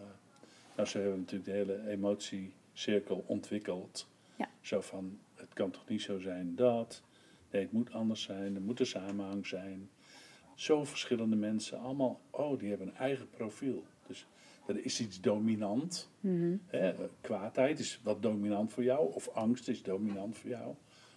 nou, 0.76 0.88
ze 0.88 0.98
hebben 0.98 1.20
natuurlijk 1.20 1.50
de 1.50 1.56
hele 1.56 1.90
emotiecirkel 1.90 3.24
ontwikkeld. 3.28 4.08
Ja. 4.36 4.50
Zo 4.62 4.82
van, 4.82 5.20
het 5.36 5.54
kan 5.54 5.72
toch 5.72 5.88
niet 5.88 6.02
zo 6.02 6.20
zijn 6.20 6.56
dat. 6.56 7.04
Nee, 7.52 7.62
het 7.62 7.72
moet 7.72 7.92
anders 7.92 8.22
zijn. 8.22 8.56
Er 8.56 8.62
moet 8.62 8.80
een 8.80 8.86
samenhang 8.86 9.48
zijn. 9.48 9.90
Zo 10.56 10.84
verschillende 10.84 11.36
mensen, 11.36 11.80
allemaal, 11.80 12.22
oh, 12.30 12.60
die 12.60 12.70
hebben 12.70 12.88
een 12.88 12.96
eigen 12.96 13.30
profiel. 13.30 13.84
Dus 14.08 14.26
er 14.66 14.86
is 14.86 15.00
iets 15.00 15.22
dominant. 15.22 16.10
Mhm. 16.20 16.56
Hè, 16.66 16.90
eh, 16.90 17.00
kwaadheid 17.22 17.80
is 17.80 18.00
wat 18.04 18.22
dominant 18.22 18.74
voor 18.74 18.84
jou, 18.84 19.14
of 19.14 19.30
angst 19.30 19.68
is 19.68 19.84
dominant 19.84 20.38
voor 20.38 20.50
jou. 20.50 20.76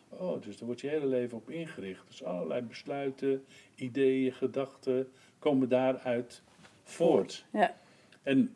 Oh, 0.08 0.42
dus 0.42 0.56
daar 0.56 0.66
wordt 0.66 0.80
je 0.80 0.88
hele 0.88 1.06
leven 1.06 1.36
op 1.36 1.50
ingericht. 1.50 2.06
Dus 2.06 2.24
allerlei 2.24 2.62
besluiten, 2.62 3.44
ideeën, 3.74 4.32
gedachten 4.32 5.08
komen 5.38 5.68
daaruit 5.68 6.42
voort. 6.82 7.44
Ja. 7.52 7.76
En 8.22 8.54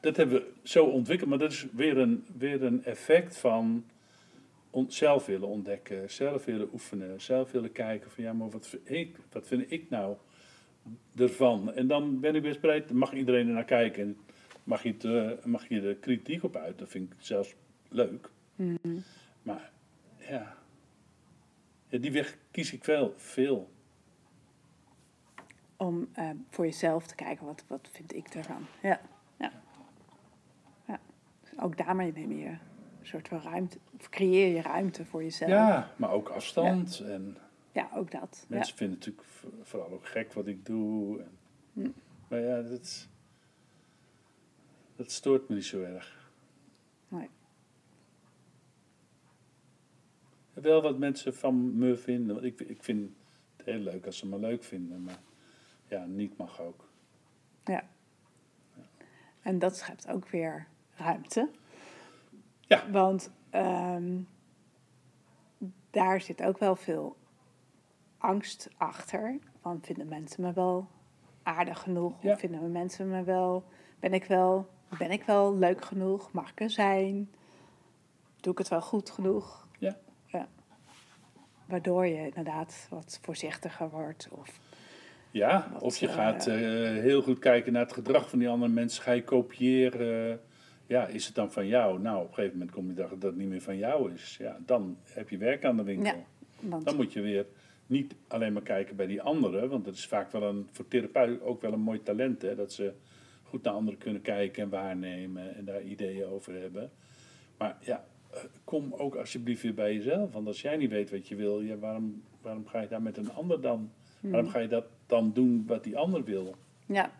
dat 0.00 0.16
hebben 0.16 0.36
we 0.36 0.52
zo 0.62 0.84
ontwikkeld, 0.84 1.30
maar 1.30 1.38
dat 1.38 1.52
is 1.52 1.66
weer 1.72 1.98
een, 1.98 2.24
weer 2.36 2.62
een 2.62 2.84
effect 2.84 3.36
van 3.36 3.84
zelf 4.88 5.26
willen 5.26 5.48
ontdekken, 5.48 6.10
zelf 6.10 6.44
willen 6.44 6.68
oefenen, 6.72 7.20
zelf 7.20 7.50
willen 7.50 7.72
kijken 7.72 8.10
van 8.10 8.24
ja, 8.24 8.32
maar 8.32 8.50
wat 8.50 8.66
vind 8.66 8.90
ik, 8.90 9.16
wat 9.32 9.46
vind 9.46 9.70
ik 9.70 9.90
nou 9.90 10.16
ervan? 11.16 11.72
En 11.72 11.86
dan 11.86 12.20
ben 12.20 12.34
ik 12.34 12.42
best 12.42 12.60
bereid, 12.60 12.88
dan 12.88 12.96
mag 12.96 13.12
iedereen 13.12 13.46
er 13.46 13.54
naar 13.54 13.64
kijken. 13.64 14.02
En 14.02 14.16
mag 14.64 14.82
je, 14.82 14.92
het, 14.92 15.04
eh, 15.04 15.44
mag 15.44 15.68
je 15.68 15.80
er 15.80 15.94
kritiek 15.94 16.42
op 16.42 16.56
uit, 16.56 16.78
dat 16.78 16.88
vind 16.88 17.12
ik 17.12 17.16
zelfs 17.18 17.54
leuk. 17.88 18.30
Mhm. 18.56 18.98
Maar 19.42 19.70
ja, 20.18 20.56
ja 21.88 21.98
die 21.98 22.12
weg 22.12 22.36
kies 22.50 22.72
ik 22.72 22.84
wel 22.84 23.14
veel. 23.16 23.70
Om 25.76 26.08
eh, 26.12 26.30
voor 26.48 26.64
jezelf 26.64 27.06
te 27.06 27.14
kijken, 27.14 27.46
wat, 27.46 27.64
wat 27.66 27.88
vind 27.92 28.14
ik 28.14 28.28
ervan? 28.28 28.66
Ja. 28.82 29.00
ja. 29.38 29.52
ja. 30.86 31.00
Ook 31.60 31.76
daarmee 31.76 32.12
neem 32.12 32.32
je 32.32 32.46
een 32.46 32.58
soort 33.02 33.28
van 33.28 33.40
ruimte, 33.40 33.78
of 33.98 34.08
creëer 34.08 34.54
je 34.54 34.62
ruimte 34.62 35.04
voor 35.04 35.22
jezelf. 35.22 35.50
Ja, 35.50 35.92
maar 35.96 36.10
ook 36.10 36.28
afstand 36.28 37.00
en 37.00 37.36
Ja, 37.72 37.90
ook 37.94 38.10
dat. 38.10 38.46
Mensen 38.48 38.76
vinden 38.76 38.98
het 38.98 39.06
natuurlijk 39.06 39.66
vooral 39.68 39.90
ook 39.90 40.06
gek 40.06 40.32
wat 40.32 40.46
ik 40.46 40.66
doe. 40.66 41.20
En, 41.20 41.38
hm. 41.72 41.90
Maar 42.28 42.40
ja, 42.40 42.62
dat, 42.62 43.08
dat 44.96 45.10
stoort 45.10 45.48
me 45.48 45.54
niet 45.54 45.64
zo 45.64 45.82
erg. 45.82 46.30
Nee. 47.08 47.28
Wel 50.52 50.82
wat 50.82 50.98
mensen 50.98 51.34
van 51.34 51.78
me 51.78 51.96
vinden. 51.96 52.34
Want 52.34 52.46
ik, 52.46 52.60
ik 52.60 52.82
vind 52.82 53.10
het 53.56 53.66
heel 53.66 53.78
leuk 53.78 54.06
als 54.06 54.18
ze 54.18 54.26
me 54.26 54.38
leuk 54.38 54.64
vinden. 54.64 55.02
Maar 55.02 55.20
ja, 55.88 56.04
niet 56.04 56.36
mag 56.36 56.60
ook. 56.60 56.88
Ja. 57.64 57.88
En 59.42 59.58
dat 59.58 59.76
schept 59.76 60.08
ook 60.08 60.28
weer 60.28 60.66
ruimte. 60.94 61.50
Ja. 62.60 62.90
Want 62.90 63.30
ehm, 63.50 64.20
daar 65.90 66.20
zit 66.20 66.42
ook 66.42 66.58
wel 66.58 66.76
veel 66.76 67.16
angst 68.22 68.68
achter. 68.76 69.38
Van 69.60 69.78
vinden 69.82 70.08
mensen 70.08 70.42
me 70.42 70.52
wel 70.52 70.88
aardig 71.42 71.80
genoeg? 71.80 72.24
Of 72.24 72.38
vinden 72.38 72.72
mensen 72.72 73.10
me 73.10 73.22
wel... 73.22 73.64
Ben 74.00 74.12
ik 74.12 74.24
wel, 74.24 74.68
ben 74.98 75.10
ik 75.10 75.22
wel 75.22 75.56
leuk 75.56 75.84
genoeg? 75.84 76.32
Mag 76.32 76.50
ik 76.50 76.60
er 76.60 76.70
zijn? 76.70 77.30
Doe 78.40 78.52
ik 78.52 78.58
het 78.58 78.68
wel 78.68 78.80
goed 78.80 79.10
genoeg? 79.10 79.66
Ja. 79.78 79.96
ja. 80.26 80.48
Waardoor 81.66 82.06
je 82.06 82.26
inderdaad 82.26 82.86
wat 82.90 83.18
voorzichtiger 83.22 83.90
wordt. 83.90 84.28
Of 84.30 84.60
ja, 85.30 85.72
of 85.80 85.96
je 85.96 86.08
gaat 86.08 86.46
uh, 86.46 86.54
heel 87.00 87.22
goed 87.22 87.38
kijken 87.38 87.72
naar 87.72 87.82
het 87.82 87.92
gedrag 87.92 88.28
van 88.28 88.38
die 88.38 88.48
andere 88.48 88.72
mensen. 88.72 89.02
Ga 89.02 89.12
je 89.12 89.24
kopiëren. 89.24 90.40
Ja, 90.86 91.06
is 91.06 91.26
het 91.26 91.34
dan 91.34 91.52
van 91.52 91.66
jou? 91.66 92.00
Nou, 92.00 92.22
op 92.22 92.28
een 92.28 92.34
gegeven 92.34 92.58
moment 92.58 92.74
kom 92.74 92.86
je 92.86 92.92
erachter 92.96 93.18
dat 93.18 93.30
het 93.30 93.38
niet 93.38 93.48
meer 93.48 93.60
van 93.60 93.76
jou 93.76 94.12
is. 94.12 94.36
Ja, 94.38 94.58
dan 94.66 94.96
heb 95.04 95.28
je 95.28 95.36
werk 95.36 95.64
aan 95.64 95.76
de 95.76 95.82
winkel. 95.82 96.04
Ja, 96.04 96.24
want... 96.60 96.84
Dan 96.84 96.96
moet 96.96 97.12
je 97.12 97.20
weer 97.20 97.46
niet 97.86 98.14
alleen 98.28 98.52
maar 98.52 98.62
kijken 98.62 98.96
bij 98.96 99.06
die 99.06 99.22
anderen. 99.22 99.68
Want 99.68 99.84
dat 99.84 99.94
is 99.94 100.06
vaak 100.06 100.30
wel 100.30 100.42
een, 100.42 100.68
voor 100.72 100.88
therapeuten 100.88 101.46
ook 101.46 101.60
wel 101.60 101.72
een 101.72 101.80
mooi 101.80 102.02
talent. 102.02 102.42
Hè, 102.42 102.54
dat 102.54 102.72
ze 102.72 102.92
goed 103.42 103.62
naar 103.62 103.72
anderen 103.72 103.98
kunnen 103.98 104.22
kijken 104.22 104.62
en 104.62 104.68
waarnemen. 104.68 105.54
En 105.56 105.64
daar 105.64 105.82
ideeën 105.82 106.26
over 106.26 106.60
hebben. 106.60 106.90
Maar 107.58 107.76
ja, 107.80 108.04
eh, 108.30 108.40
kom 108.64 108.94
ook 108.94 109.14
alsjeblieft 109.14 109.62
weer 109.62 109.74
bij 109.74 109.94
jezelf. 109.94 110.32
Want 110.32 110.46
als 110.46 110.62
jij 110.62 110.76
niet 110.76 110.90
weet 110.90 111.10
wat 111.10 111.28
je 111.28 111.34
wil, 111.34 111.60
ja, 111.60 111.76
waarom, 111.76 112.22
waarom 112.40 112.66
ga 112.66 112.80
je 112.80 112.88
daar 112.88 113.02
met 113.02 113.16
een 113.16 113.32
ander 113.32 113.60
dan? 113.60 113.90
Waarom 114.20 114.40
hmm. 114.40 114.50
ga 114.50 114.58
je 114.58 114.68
dat 114.68 114.84
dan 115.06 115.32
doen 115.32 115.64
wat 115.66 115.84
die 115.84 115.96
ander 115.96 116.24
wil? 116.24 116.54
Ja, 116.86 117.10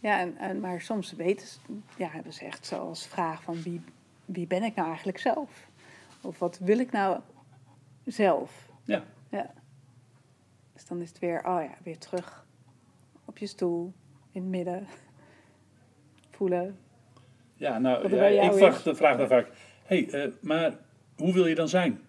ja 0.00 0.20
en, 0.20 0.36
en, 0.36 0.60
maar 0.60 0.80
soms 0.80 1.12
weten 1.12 1.46
ze, 1.46 1.58
ja, 1.98 2.08
hebben 2.08 2.32
ze 2.32 2.44
echt 2.44 2.66
zoals 2.66 3.06
vraag 3.06 3.42
van 3.42 3.62
wie, 3.62 3.80
wie 4.24 4.46
ben 4.46 4.62
ik 4.62 4.74
nou 4.74 4.88
eigenlijk 4.88 5.18
zelf? 5.18 5.68
Of 6.20 6.38
wat 6.38 6.58
wil 6.58 6.78
ik 6.78 6.92
nou 6.92 7.20
zelf? 8.04 8.68
Ja. 8.84 9.04
ja. 9.30 9.52
Dus 10.82 10.90
dan 10.90 11.00
is 11.00 11.08
het 11.08 11.18
weer, 11.18 11.38
oh 11.38 11.62
ja, 11.62 11.74
weer 11.82 11.98
terug 11.98 12.46
op 13.24 13.38
je 13.38 13.46
stoel, 13.46 13.92
in 14.32 14.40
het 14.40 14.50
midden, 14.50 14.86
voelen. 16.36 16.78
Ja, 17.54 17.78
nou, 17.78 18.16
ja, 18.16 18.42
ik 18.42 18.52
vraag, 18.52 18.82
vraag 18.96 19.16
dan 19.16 19.28
vaak, 19.28 19.48
hé, 19.84 20.04
hey, 20.04 20.26
uh, 20.26 20.32
maar 20.40 20.78
hoe 21.16 21.32
wil 21.32 21.46
je 21.46 21.54
dan 21.54 21.68
zijn? 21.68 22.00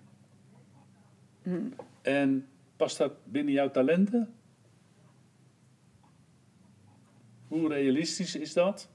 Hmm. 1.43 1.73
En 2.01 2.47
Past 2.75 2.97
dat 2.97 3.13
binnen 3.23 3.53
jouw 3.53 3.71
talenten? 3.71 4.33
Hoe 7.47 7.67
realistisch 7.67 8.36
is 8.36 8.53
dat? 8.53 8.89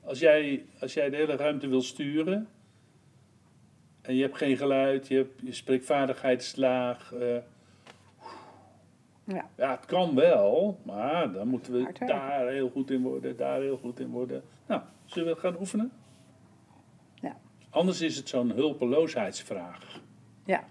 Als 0.00 0.18
jij, 0.18 0.64
als 0.80 0.94
jij 0.94 1.10
de 1.10 1.16
hele 1.16 1.36
ruimte 1.36 1.68
wil 1.68 1.82
sturen 1.82 2.48
en 4.00 4.14
je 4.14 4.22
hebt 4.22 4.36
geen 4.36 4.56
geluid, 4.56 5.08
je, 5.08 5.16
hebt, 5.16 5.40
je 5.44 5.52
spreekvaardigheid 5.52 6.42
is 6.42 6.56
laag. 6.56 7.12
Uh, 7.14 7.36
ja. 9.24 9.48
ja, 9.56 9.70
het 9.70 9.84
kan 9.84 10.14
wel, 10.14 10.78
maar 10.82 11.32
dan 11.32 11.48
moeten 11.48 11.72
we 11.72 11.92
daar 12.06 12.48
heel 12.48 12.70
goed 12.70 12.90
in 12.90 13.02
worden, 13.02 13.36
daar 13.36 13.60
heel 13.60 13.76
goed 13.76 14.00
in 14.00 14.10
worden. 14.10 14.42
Nou, 14.66 14.82
zullen 15.04 15.34
we 15.34 15.40
gaan 15.40 15.56
oefenen? 15.58 15.92
Ja. 17.14 17.36
Anders 17.70 18.00
is 18.00 18.16
het 18.16 18.28
zo'n 18.28 18.50
hulpeloosheidsvraag. 18.50 20.00
Ja. 20.44 20.64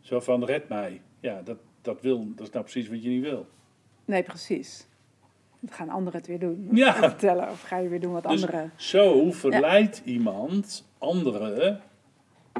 Zo 0.00 0.20
van 0.20 0.44
red 0.44 0.68
mij. 0.68 1.00
Ja, 1.20 1.42
dat, 1.42 1.58
dat, 1.82 2.00
wil, 2.00 2.34
dat 2.34 2.46
is 2.46 2.52
nou 2.52 2.64
precies 2.64 2.88
wat 2.88 3.02
je 3.02 3.08
niet 3.08 3.22
wil. 3.22 3.46
Nee, 4.04 4.22
precies. 4.22 4.86
Dan 5.60 5.74
gaan 5.74 5.88
anderen 5.88 6.18
het 6.18 6.28
weer 6.28 6.38
doen. 6.38 6.68
Ja. 6.72 6.94
Vertellen, 6.94 7.50
of 7.50 7.62
ga 7.62 7.76
je 7.76 7.88
weer 7.88 8.00
doen 8.00 8.12
wat 8.12 8.22
dus 8.22 8.32
anderen... 8.32 8.72
Zo 8.76 9.30
verleidt 9.30 10.02
iemand 10.04 10.88
anderen 10.98 11.80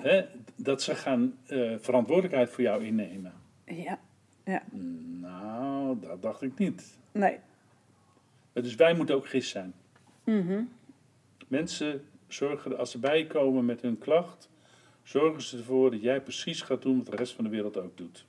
hè, 0.03 0.25
dat 0.57 0.83
ze 0.83 0.95
gaan 0.95 1.35
uh, 1.49 1.75
verantwoordelijkheid 1.79 2.51
voor 2.51 2.63
jou 2.63 2.85
innemen. 2.85 3.33
Ja. 3.65 3.99
Ja. 4.47 4.63
Nou, 5.21 6.01
dat 6.01 6.23
dacht 6.23 6.43
ik 6.43 6.59
niet. 6.59 6.99
Nee. 7.13 7.39
Dus 8.53 8.75
wij 8.75 8.95
moeten 8.95 9.15
ook 9.15 9.27
gist 9.27 9.51
zijn. 9.51 9.75
Mm 10.25 10.75
Mensen 11.49 12.05
zorgen, 12.27 12.79
als 12.79 12.91
ze 12.91 12.99
bijkomen 12.99 13.65
met 13.65 13.83
hun 13.83 13.99
klacht, 13.99 14.49
zorgen 15.03 15.43
ze 15.43 15.57
ervoor 15.57 15.91
dat 15.91 16.03
jij 16.03 16.21
precies 16.21 16.63
gaat 16.63 16.83
doen 16.83 16.97
wat 16.97 17.07
de 17.07 17.17
rest 17.17 17.33
van 17.33 17.45
de 17.45 17.51
wereld 17.51 17.77
ook 17.77 17.97
doet. 17.97 18.27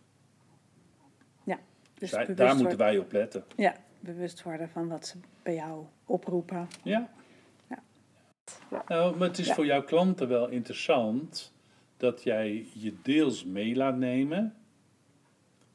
Dus 1.97 2.11
daar, 2.35 2.55
moeten 2.55 2.77
wij 2.77 2.97
op 2.97 3.11
letten. 3.11 3.43
Ja, 3.55 3.75
bewust 3.99 4.43
worden 4.43 4.69
van 4.69 4.87
wat 4.87 5.07
ze 5.07 5.17
bij 5.43 5.53
jou 5.53 5.85
oproepen. 6.05 6.67
Ja. 6.83 7.09
ja. 7.69 7.83
Nou, 8.87 9.17
maar 9.17 9.27
het 9.27 9.37
is 9.37 9.51
voor 9.51 9.65
jouw 9.65 9.83
klanten 9.83 10.27
wel 10.27 10.47
interessant 10.47 11.53
dat 11.97 12.23
jij 12.23 12.67
je 12.73 12.93
deels 13.01 13.45
mee 13.45 13.75
laat 13.75 13.97
nemen. 13.97 14.55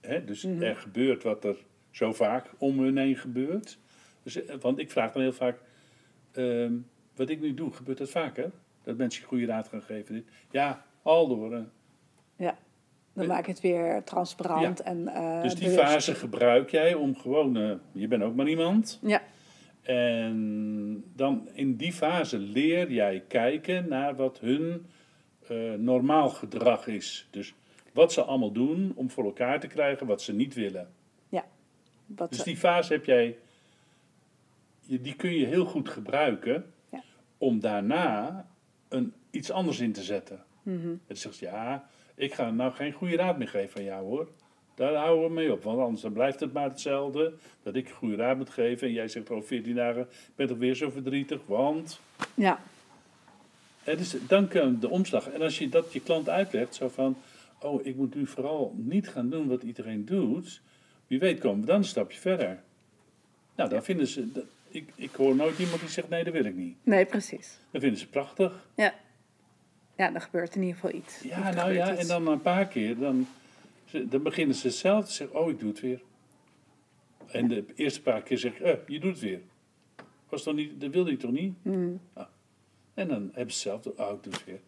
Hè? 0.02 0.24
Dus 0.24 0.44
mhm. 0.44 0.62
er 0.62 0.76
gebeurt 0.76 1.22
wat 1.22 1.44
er 1.44 1.56
zo 1.90 2.12
vaak 2.12 2.50
om 2.58 2.78
hun 2.78 2.96
heen 2.96 3.16
gebeurt. 3.16 3.78
Dus, 4.22 4.44
eh, 4.44 4.56
want 4.60 4.78
ik 4.78 4.90
vraag 4.90 5.12
dan 5.12 5.22
heel 5.22 5.32
vaak, 5.32 5.58
ehm, 6.32 6.72
wat 7.16 7.28
ik 7.28 7.40
nu 7.40 7.54
doe, 7.54 7.72
gebeurt 7.72 7.98
dat 7.98 8.10
vaker? 8.10 8.50
Dat 8.82 8.96
mensen 8.96 9.20
je 9.20 9.28
goede 9.28 9.46
raad 9.46 9.68
gaan 9.68 9.82
geven. 9.82 10.26
Ja, 10.50 10.84
al 11.02 11.28
door. 11.28 11.64
Ja. 12.36 12.58
Dan 13.14 13.26
maak 13.26 13.46
je 13.46 13.52
het 13.52 13.60
weer 13.60 14.04
transparant. 14.04 14.82
En, 14.82 14.98
uh, 14.98 15.42
dus 15.42 15.54
die 15.54 15.70
fase 15.70 16.14
gebruik 16.14 16.70
jij 16.70 16.94
om 16.94 17.16
gewoon, 17.16 17.56
uh, 17.56 17.72
je 17.92 18.08
bent 18.08 18.22
ook 18.22 18.34
maar 18.34 18.48
iemand. 18.48 18.98
Ja. 19.02 19.22
En 19.82 21.04
dan 21.16 21.48
in 21.52 21.76
die 21.76 21.92
fase 21.92 22.38
leer 22.38 22.92
jij 22.92 23.24
kijken 23.28 23.88
naar 23.88 24.16
wat 24.16 24.38
hun 24.38 24.86
uh, 25.50 25.72
normaal 25.74 26.28
gedrag 26.28 26.86
is. 26.86 27.28
Dus 27.30 27.54
wat 27.92 28.12
ze 28.12 28.22
allemaal 28.22 28.52
doen 28.52 28.92
om 28.94 29.10
voor 29.10 29.24
elkaar 29.24 29.60
te 29.60 29.66
krijgen 29.66 30.06
wat 30.06 30.22
ze 30.22 30.32
niet 30.32 30.54
willen. 30.54 30.88
Ja. 31.28 31.44
Wat 32.06 32.30
dus 32.30 32.42
die 32.42 32.56
fase 32.56 32.92
heb 32.92 33.04
jij, 33.04 33.38
die 34.86 35.14
kun 35.14 35.32
je 35.32 35.46
heel 35.46 35.64
goed 35.64 35.88
gebruiken 35.88 36.72
ja. 36.90 37.02
om 37.38 37.60
daarna 37.60 38.46
een, 38.88 39.12
iets 39.30 39.50
anders 39.50 39.80
in 39.80 39.92
te 39.92 40.02
zetten. 40.02 40.44
Mm 40.62 40.82
-hmm. 40.82 41.00
Het 41.06 41.18
zegt 41.18 41.38
ja 41.38 41.88
ik 42.14 42.34
ga 42.34 42.50
nou 42.50 42.72
geen 42.72 42.92
goede 42.92 43.16
raad 43.16 43.38
meer 43.38 43.48
geven 43.48 43.70
van 43.70 43.84
jou 43.84 44.04
hoor. 44.04 44.28
Daar 44.74 44.94
houden 44.94 45.24
we 45.24 45.32
mee 45.32 45.52
op, 45.52 45.62
want 45.62 45.80
anders 45.80 46.02
dan 46.02 46.12
blijft 46.12 46.40
het 46.40 46.52
maar 46.52 46.68
hetzelfde. 46.68 47.32
Dat 47.62 47.74
ik 47.74 47.88
goede 47.88 48.16
raad 48.16 48.36
moet 48.36 48.50
geven 48.50 48.86
en 48.86 48.92
jij 48.92 49.08
zegt 49.08 49.30
over 49.30 49.46
14 49.46 49.74
dagen, 49.74 50.02
ik 50.02 50.36
ben 50.36 50.46
toch 50.46 50.58
weer 50.58 50.74
zo 50.74 50.90
verdrietig, 50.90 51.40
want... 51.46 52.00
Ja. 52.34 52.60
Het 53.82 54.00
is 54.00 54.16
dan 54.26 54.48
de 54.80 54.88
omslag. 54.88 55.28
En 55.28 55.42
als 55.42 55.58
je 55.58 55.68
dat 55.68 55.92
je 55.92 56.00
klant 56.00 56.28
uitlegt, 56.28 56.74
zo 56.74 56.88
van, 56.88 57.16
oh, 57.62 57.86
ik 57.86 57.96
moet 57.96 58.14
nu 58.14 58.26
vooral 58.26 58.74
niet 58.76 59.08
gaan 59.08 59.30
doen 59.30 59.48
wat 59.48 59.62
iedereen 59.62 60.04
doet. 60.04 60.62
Wie 61.06 61.18
weet 61.18 61.40
komen 61.40 61.60
we 61.60 61.66
dan 61.66 61.76
een 61.76 61.84
stapje 61.84 62.20
verder. 62.20 62.62
Nou, 63.56 63.70
dan 63.70 63.84
vinden 63.84 64.06
ze, 64.06 64.44
ik, 64.68 64.92
ik 64.94 65.14
hoor 65.14 65.34
nooit 65.36 65.58
iemand 65.58 65.80
die 65.80 65.88
zegt, 65.88 66.08
nee, 66.08 66.24
dat 66.24 66.32
wil 66.32 66.44
ik 66.44 66.54
niet. 66.54 66.76
Nee, 66.82 67.04
precies. 67.04 67.58
Dan 67.70 67.80
vinden 67.80 67.98
ze 67.98 68.08
prachtig. 68.08 68.68
Ja 68.76 68.94
ja, 69.96 70.10
dan 70.10 70.20
gebeurt 70.20 70.54
in 70.54 70.62
ieder 70.62 70.74
geval 70.80 70.98
iets. 70.98 71.22
Ja, 71.22 71.52
nou 71.52 71.72
ja, 71.72 71.96
en 71.96 72.06
dan 72.06 72.26
een 72.26 72.40
paar 72.40 72.66
keer, 72.66 72.98
dan, 72.98 73.26
dan 74.04 74.22
beginnen 74.22 74.56
ze 74.56 74.70
zelf 74.70 75.04
te 75.04 75.12
zeggen, 75.12 75.40
oh, 75.40 75.50
ik 75.50 75.58
doe 75.58 75.68
het 75.68 75.80
weer. 75.80 76.02
En 77.26 77.48
de 77.48 77.64
eerste 77.74 78.02
paar 78.02 78.22
keer 78.22 78.38
zeg 78.38 78.52
ik, 78.52 78.60
eh, 78.60 78.76
je 78.86 79.00
doet 79.00 79.10
het 79.10 79.20
weer. 79.20 79.40
Was 80.28 80.42
toch 80.42 80.54
niet, 80.54 80.80
dat 80.80 80.90
wilde 80.90 81.10
je 81.10 81.16
toch 81.16 81.30
niet? 81.30 81.54
Mm. 81.62 82.00
Ah. 82.12 82.26
En 82.94 83.08
dan 83.08 83.30
hebben 83.32 83.54
ze 83.54 83.60
zelf, 83.60 83.86
oh, 83.86 84.12
ik 84.12 84.22
doe 84.22 84.32
het 84.32 84.44
weer. 84.44 84.60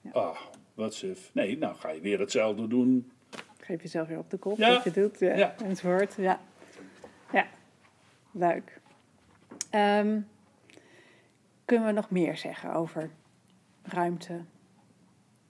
Ja. 0.00 0.10
Ah, 0.10 0.38
wat 0.80 0.94
suf. 0.94 1.30
Nee, 1.34 1.58
nou 1.58 1.76
ga 1.76 1.90
je 1.90 2.00
weer 2.00 2.18
hetzelfde 2.18 2.66
doen. 2.66 3.10
Geef 3.60 3.82
jezelf 3.82 4.08
weer 4.08 4.18
op 4.18 4.30
de 4.30 4.36
kop 4.36 4.58
ja. 4.58 4.74
wat 4.74 4.84
je 4.84 4.90
doet, 4.90 5.18
ja, 5.18 5.36
ja. 5.36 5.54
enzovoort. 5.64 6.14
Ja, 6.14 6.40
ja. 7.32 7.46
leuk. 8.32 8.80
Um, 9.74 10.26
kunnen 11.64 11.86
we 11.86 11.92
nog 11.92 12.10
meer 12.10 12.36
zeggen 12.36 12.72
over 12.72 13.10
ruimte 13.82 14.44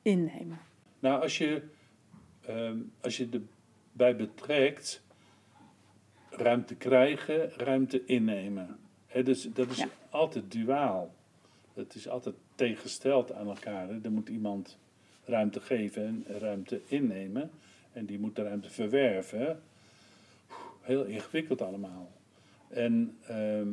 innemen? 0.03 0.59
Nou, 0.99 1.23
als 1.23 1.38
je, 1.38 1.62
uh, 2.51 2.71
als 3.01 3.16
je 3.16 3.29
erbij 3.93 4.16
betrekt, 4.16 5.03
ruimte 6.31 6.75
krijgen, 6.75 7.51
ruimte 7.51 8.05
innemen. 8.05 8.79
He, 9.07 9.23
dus, 9.23 9.43
dat 9.53 9.71
is 9.71 9.87
altijd 10.11 10.53
duaal. 10.53 11.14
Het 11.75 11.95
is 11.95 12.09
altijd 12.09 12.35
tegengesteld 12.55 13.33
aan 13.33 13.47
elkaar. 13.47 13.88
Er 14.03 14.12
moet 14.12 14.29
iemand 14.29 14.79
ruimte 15.24 15.61
geven 15.61 16.24
en 16.26 16.38
ruimte 16.38 16.80
innemen. 16.87 17.50
En 17.92 18.06
die 18.06 18.18
moet 18.18 18.37
de 18.37 18.42
ruimte 18.42 18.70
verwerven. 18.70 19.62
Heel 20.80 21.04
ingewikkeld 21.04 21.62
allemaal. 21.62 22.12
En 22.68 23.16
ehm, 23.26 23.68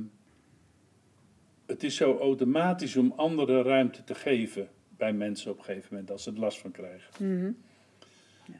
het 1.66 1.84
is 1.84 1.96
zo 1.96 2.18
automatisch 2.18 2.96
om 2.96 3.14
andere 3.16 3.62
ruimte 3.62 4.04
te 4.04 4.16
geven 4.16 4.70
bij 4.98 5.14
mensen 5.14 5.52
op 5.52 5.58
een 5.58 5.64
gegeven 5.64 5.88
moment 5.92 6.12
als 6.12 6.24
ze 6.24 6.32
er 6.32 6.40
last 6.40 6.60
van 6.60 6.72
krijgen. 6.72 7.26
Mhm. 7.26 7.52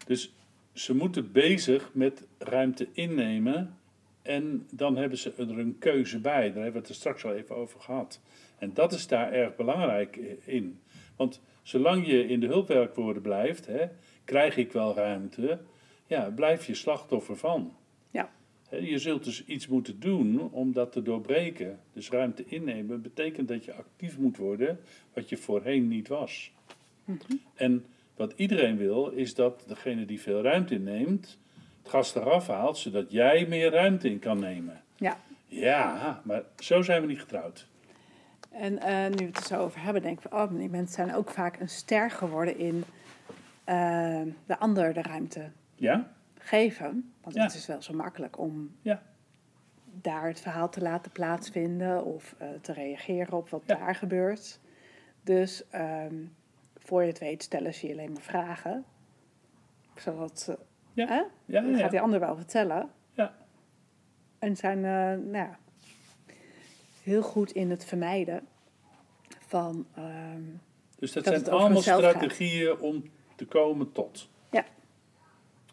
Dus 0.06 0.34
ze 0.74 0.96
moeten 0.96 1.32
bezig 1.32 1.90
met 1.94 2.28
ruimte 2.38 2.88
innemen 2.92 3.78
en 4.22 4.68
dan 4.72 4.98
hebben 4.98 5.18
ze 5.18 5.34
er 5.38 5.60
een 5.60 5.78
keuze 5.80 6.20
bij. 6.20 6.42
Daar 6.42 6.64
hebben 6.64 6.72
we 6.72 6.80
het 6.80 6.90
er 6.90 6.96
straks 6.96 7.26
al 7.26 7.34
even 7.34 7.56
over 7.56 7.80
gehad. 7.80 8.22
En 8.58 8.74
dat 8.74 8.94
is 8.94 9.08
daar 9.08 9.32
erg 9.32 9.56
belangrijk 9.56 10.16
in. 10.46 10.80
Want 11.16 11.42
zolang 11.68 12.08
je 12.08 12.28
in 12.28 12.40
de 12.40 12.48
hulpwerkwoorden 12.48 13.22
blijft, 13.22 13.66
hè, 13.66 13.86
krijg 14.24 14.58
ik 14.58 14.72
wel 14.72 14.96
ruimte, 14.96 15.60
ja, 16.06 16.30
blijf 16.36 16.66
je 16.66 16.76
slachtoffer 16.76 17.38
van. 17.38 17.74
Ja. 18.12 18.30
Je 18.70 18.98
zult 18.98 19.24
dus 19.24 19.46
iets 19.46 19.68
moeten 19.68 20.00
doen 20.00 20.52
om 20.52 20.74
dat 20.74 20.92
te 20.92 21.02
doorbreken. 21.02 21.80
Dus 21.94 22.10
ruimte 22.10 22.46
innemen 22.46 23.02
betekent 23.02 23.48
dat 23.48 23.66
je 23.66 23.74
actief 23.74 24.18
moet 24.18 24.38
worden, 24.38 24.80
wat 25.14 25.30
je 25.30 25.38
voorheen 25.38 25.88
niet 25.88 26.08
was. 26.08 26.52
Mhm. 27.06 27.18
En 27.56 27.86
wat 28.16 28.34
iedereen 28.36 28.78
wil, 28.78 29.10
is 29.10 29.36
dat 29.36 29.64
degene 29.68 30.06
die 30.06 30.22
veel 30.22 30.42
ruimte 30.42 30.74
inneemt, 30.74 31.38
het 31.82 31.92
gas 31.92 32.16
eraf 32.16 32.48
haalt, 32.48 32.78
zodat 32.78 33.12
jij 33.12 33.46
meer 33.48 33.72
ruimte 33.72 34.10
in 34.10 34.20
kan 34.20 34.40
nemen. 34.40 34.82
Ja. 34.96 35.20
Ja, 35.48 36.22
maar 36.24 36.44
zo 36.58 36.82
zijn 36.82 37.02
we 37.02 37.08
niet 37.08 37.20
getrouwd. 37.20 37.68
En 38.58 38.80
eh, 38.80 39.10
nu 39.10 39.16
we 39.16 39.24
het 39.24 39.38
er 39.38 39.44
zo 39.46 39.60
over 39.64 39.82
hebben, 39.84 40.02
denk 40.02 40.20
ik 40.22 40.30
van, 40.30 40.42
oh, 40.42 40.50
die 40.58 40.70
mensen 40.70 40.94
zijn 41.06 41.16
ook 41.16 41.30
vaak 41.30 41.60
een 41.60 41.70
ster 41.70 42.12
geworden 42.12 42.58
in 42.58 42.84
eh, 43.64 44.22
de 44.46 44.58
ander 44.60 44.94
de 44.94 45.02
ruimte 45.02 45.52
Ja? 45.76 46.12
geven. 46.38 47.14
Want 47.22 47.36
Ja. 47.36 47.44
het 47.44 47.54
is 47.54 47.66
wel 47.66 47.82
zo 47.82 47.94
makkelijk 47.94 48.38
om 48.40 48.76
Ja. 48.82 49.02
daar 50.02 50.28
het 50.28 50.40
verhaal 50.40 50.70
te 50.70 50.82
laten 50.82 51.12
plaatsvinden 51.12 52.06
of 52.06 52.36
eh, 52.38 52.48
te 52.62 52.74
reageren 52.74 53.38
op 53.38 53.50
wat 53.50 53.62
daar 53.66 53.96
gebeurt. 53.96 54.60
Dus 55.24 55.70
ehm, 55.70 56.16
voor 56.78 57.02
je 57.02 57.08
het 57.08 57.20
weet 57.20 57.44
stellen 57.44 57.74
ze 57.74 57.88
je 57.88 57.94
alleen 57.94 58.12
maar 58.12 58.22
vragen. 58.22 58.86
Zodat, 59.96 60.58
Ja. 60.94 61.08
hè? 61.08 61.24
Ja, 61.46 61.62
Dan 61.62 61.76
gaat 61.78 61.92
die 61.92 62.02
ander 62.02 62.20
wel 62.20 62.36
vertellen. 62.36 62.90
Ja. 63.14 63.36
En 64.40 64.56
zijn 64.56 64.82
nou, 64.82 65.32
ja, 65.32 65.58
heel 67.08 67.22
goed 67.22 67.52
in 67.52 67.70
het 67.70 67.86
vermijden 67.86 68.48
van... 69.48 69.86
ehm, 69.96 70.42
Dus 71.00 71.12
dat, 71.12 71.24
dat 71.24 71.34
zijn 71.40 71.50
allemaal 71.56 71.82
gaat. 71.82 71.98
strategieën 71.98 72.80
om 72.80 73.04
te 73.36 73.46
komen 73.46 73.92
tot. 73.92 74.30
Ja. 74.52 74.66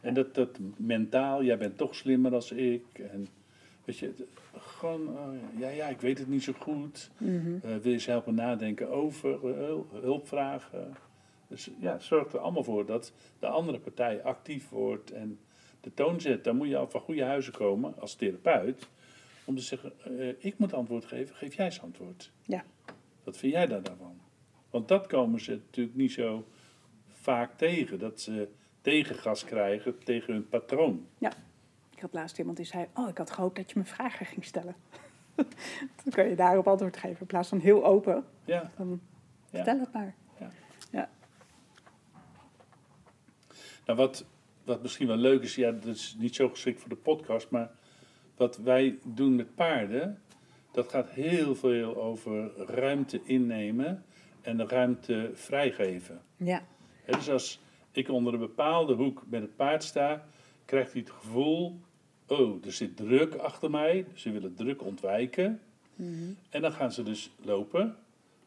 En 0.01 0.15
dat, 0.15 0.35
dat 0.35 0.59
mentaal, 0.77 1.43
jij 1.45 1.59
bent 1.59 1.77
toch 1.77 1.95
slimmer 1.95 2.31
dan 2.31 2.43
ik. 2.55 2.85
En 3.11 3.29
weet 3.85 3.99
je, 3.99 4.13
gewoon, 4.59 5.17
eh, 5.17 5.61
ja, 5.61 5.69
ja, 5.69 5.87
ik 5.89 6.01
weet 6.01 6.19
het 6.19 6.29
niet 6.29 6.43
zo 6.43 6.53
goed. 6.59 7.11
mhm. 7.19 7.55
Eh, 7.63 7.77
wil 7.77 7.93
je 7.93 7.99
ze 7.99 8.11
helpen 8.11 8.35
nadenken 8.35 8.89
over 8.91 9.31
eh, 9.35 9.41
hul- 9.41 9.87
hulp 9.93 10.29
vragen? 10.29 10.97
Dus 11.49 11.71
ja, 11.79 11.99
zorg 11.99 12.33
er 12.33 12.39
allemaal 12.39 12.65
voor 12.65 12.87
dat 12.87 13.13
de 13.39 13.47
andere 13.47 13.79
partij 13.79 14.23
actief 14.23 14.69
wordt 14.69 15.11
en 15.11 15.39
de 15.81 15.95
toon 15.95 16.21
zet. 16.21 16.45
Dan 16.45 16.57
moet 16.57 16.69
je 16.69 16.77
al 16.77 16.89
van 16.91 17.01
goede 17.01 17.25
huizen 17.25 17.53
komen 17.53 17.95
als 18.01 18.15
therapeut. 18.15 18.89
Om 19.45 19.57
te 19.57 19.63
zeggen, 19.63 19.93
eh, 20.19 20.29
ik 20.39 20.59
moet 20.59 20.73
antwoord 20.73 21.05
geven, 21.05 21.35
geef 21.37 21.55
jij 21.55 21.65
eens 21.65 21.83
antwoord. 21.83 22.31
Ja. 22.43 22.65
Wat 23.25 23.37
vind 23.37 23.53
jij 23.53 23.67
daar 23.67 23.83
dan 23.83 23.97
van? 23.97 24.21
Want 24.71 24.89
dat 24.89 25.07
komen 25.07 25.41
ze 25.41 25.51
natuurlijk 25.51 25.97
niet 25.97 26.13
zo 26.13 26.47
vaak 27.09 27.57
tegen. 27.59 27.99
Dat 27.99 28.21
ze 28.21 28.49
tegengas 28.81 29.45
krijgen 29.45 29.99
tegen 29.99 30.33
hun 30.33 30.49
patroon. 30.49 31.07
Ik 31.95 32.01
had 32.01 32.13
laatst 32.13 32.39
iemand 32.39 32.57
die 32.57 32.67
zei, 32.67 32.87
oh, 32.95 33.09
ik 33.09 33.19
had 33.19 33.31
gehoopt 33.31 33.57
dat 33.57 33.71
je 33.71 33.79
me 33.79 33.85
vragen 33.85 34.27
ging 34.27 34.45
stellen. 34.45 34.75
Dan 36.05 36.11
kun 36.11 36.29
je 36.29 36.35
daarop 36.37 36.69
antwoord 36.69 36.97
geven 36.97 37.21
in 37.21 37.27
plaats 37.27 37.49
van 37.49 37.59
heel 37.59 37.85
open. 37.85 38.25
Ja, 38.45 38.71
Dan 38.77 39.01
Ja. 39.51 39.57
vertel 39.57 39.81
het 39.81 39.93
maar. 39.93 40.15
Nou, 43.87 43.99
wat, 43.99 44.25
wat 44.65 44.83
misschien 44.83 45.07
wel 45.07 45.17
leuk 45.17 45.43
is, 45.43 45.55
ja, 45.55 45.71
dat 45.71 45.85
is 45.95 46.17
niet 46.19 46.35
zo 46.35 46.49
geschikt 46.49 46.81
voor 46.81 46.89
de 46.89 46.97
podcast, 46.97 47.51
maar 47.51 47.71
wat 48.37 48.57
wij 48.57 48.99
doen 49.05 49.35
met 49.35 49.55
paarden, 49.55 50.23
dat 50.71 50.89
gaat 50.89 51.11
heel 51.11 51.55
veel 51.55 51.97
over 51.97 52.51
ruimte 52.57 53.21
innemen 53.25 54.05
en 54.41 54.57
de 54.57 54.67
ruimte 54.67 55.31
vrijgeven. 55.35 56.21
Ja, 56.37 56.63
dus 57.07 57.31
als 57.31 57.61
ik 57.93 58.09
onder 58.09 58.33
een 58.33 58.39
bepaalde 58.39 58.95
hoek 58.95 59.23
met 59.29 59.43
het 59.43 59.57
paard 59.57 59.85
sta, 59.85 60.27
krijgt 60.65 60.93
hij 60.93 61.01
het 61.01 61.11
gevoel, 61.11 61.81
oh, 62.27 62.65
er 62.65 62.73
zit 62.73 62.97
druk 62.97 63.35
achter 63.35 63.71
mij, 63.71 64.07
ze 64.15 64.31
willen 64.31 64.55
druk 64.55 64.83
ontwijken. 64.83 65.61
Mhm. 65.97 66.33
En 66.51 66.63
dan 66.63 66.73
gaan 66.73 66.93
ze 66.93 67.03
dus 67.03 67.31
lopen. 67.43 67.97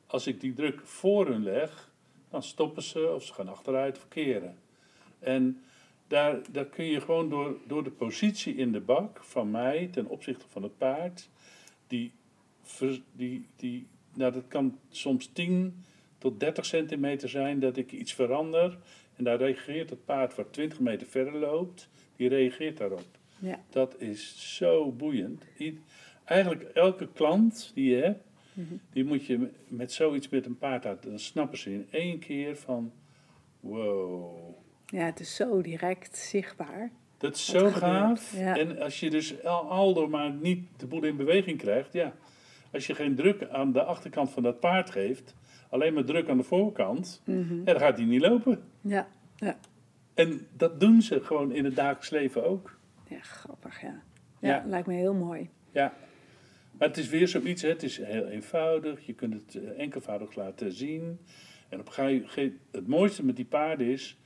Als 0.07 0.27
ik 0.27 0.39
die 0.39 0.53
druk 0.53 0.81
voor 0.83 1.27
hun 1.27 1.43
leg, 1.43 1.91
dan 2.29 2.43
stoppen 2.43 2.83
ze 2.83 3.11
of 3.13 3.23
ze 3.23 3.33
gaan 3.33 3.47
achteruit 3.47 3.97
of 3.97 4.07
keren. 4.07 4.57
En 5.19 5.61
daar, 6.07 6.39
daar 6.51 6.65
kun 6.65 6.85
je 6.85 7.01
gewoon 7.01 7.29
door, 7.29 7.57
door 7.67 7.83
de 7.83 7.91
positie 7.91 8.55
in 8.55 8.71
de 8.71 8.79
bak 8.79 9.19
van 9.23 9.51
mij 9.51 9.87
ten 9.91 10.05
opzichte 10.07 10.45
van 10.49 10.63
het 10.63 10.77
paard, 10.77 11.29
die, 11.87 12.11
die, 13.15 13.45
die 13.55 13.87
nou 14.13 14.33
dat 14.33 14.47
kan 14.47 14.79
soms 14.89 15.27
10 15.33 15.83
tot 16.17 16.39
30 16.39 16.65
centimeter 16.65 17.29
zijn 17.29 17.59
dat 17.59 17.77
ik 17.77 17.91
iets 17.91 18.13
verander. 18.13 18.77
En 19.15 19.23
daar 19.23 19.37
reageert 19.37 19.89
het 19.89 20.05
paard 20.05 20.35
wat 20.35 20.53
20 20.53 20.79
meter 20.79 21.07
verder 21.07 21.35
loopt, 21.39 21.89
die 22.15 22.29
reageert 22.29 22.77
daarop. 22.77 23.05
ja. 23.39 23.59
Dat 23.69 24.01
is 24.01 24.55
zo 24.57 24.91
boeiend. 24.91 25.43
I- 25.59 25.79
Eigenlijk 26.23 26.63
elke 26.63 27.07
klant 27.13 27.71
die 27.73 27.89
je 27.95 28.01
hebt, 28.01 28.25
Mhm. 28.53 28.73
die 28.93 29.03
moet 29.05 29.25
je 29.25 29.49
met 29.67 29.91
zoiets 29.91 30.29
met 30.29 30.45
een 30.45 30.57
paard 30.57 30.85
uit. 30.85 31.03
Dan 31.03 31.19
snappen 31.19 31.57
ze 31.57 31.73
in 31.73 31.87
één 31.91 32.19
keer 32.19 32.55
van, 32.57 32.91
wow, 33.59 34.55
ja, 34.87 35.05
het 35.05 35.19
is 35.19 35.35
zo 35.35 35.61
direct 35.61 36.17
zichtbaar. 36.17 36.91
dat 37.17 37.35
is 37.35 37.45
zo 37.45 37.69
gaaf. 37.69 38.35
ja. 38.37 38.55
En 38.57 38.79
als 38.79 38.99
je 38.99 39.09
dus 39.09 39.43
al, 39.43 40.07
maar 40.07 40.31
niet 40.31 40.67
de 40.77 40.87
boel 40.87 41.03
in 41.03 41.17
beweging 41.17 41.57
krijgt, 41.57 41.93
ja. 41.93 42.13
Als 42.73 42.87
je 42.87 42.95
geen 42.95 43.15
druk 43.15 43.47
aan 43.49 43.71
de 43.71 43.83
achterkant 43.83 44.29
van 44.29 44.43
dat 44.43 44.59
paard 44.59 44.89
geeft, 44.89 45.35
alleen 45.69 45.93
maar 45.93 46.03
druk 46.03 46.29
aan 46.29 46.37
de 46.37 46.43
voorkant, 46.43 47.21
Mhm. 47.25 47.55
ja, 47.57 47.63
dan 47.63 47.79
gaat 47.79 47.97
hij 47.97 48.05
niet 48.05 48.21
lopen. 48.21 48.63
Ja, 48.81 49.07
ja. 49.35 49.57
En 50.13 50.47
dat 50.57 50.79
doen 50.79 51.01
ze 51.01 51.23
gewoon 51.23 51.51
in 51.51 51.65
het 51.65 51.75
dagelijks 51.75 52.09
leven 52.09 52.45
ook. 52.45 52.77
ja, 53.07 53.19
grappig, 53.21 53.81
ja. 53.81 54.01
Ja, 54.39 54.49
Ja. 54.49 54.63
lijkt 54.65 54.87
me 54.87 54.93
heel 54.93 55.13
mooi. 55.13 55.49
Ja, 55.71 55.93
maar 56.71 56.87
het 56.87 56.97
is 56.97 57.09
weer 57.09 57.27
zoiets, 57.27 57.61
hè. 57.61 57.69
het 57.69 57.83
is 57.83 57.97
heel 58.03 58.27
eenvoudig, 58.27 59.05
je 59.05 59.13
kunt 59.13 59.33
het 59.33 59.55
eh, 59.63 59.79
enkelvoudig 59.79 60.35
laten 60.35 60.71
zien. 60.71 61.19
En 61.69 61.79
op 61.79 61.95
het 62.71 62.87
mooiste 62.87 63.25
met 63.25 63.35
die 63.35 63.45
paarden 63.45 63.87
is, 63.87 64.17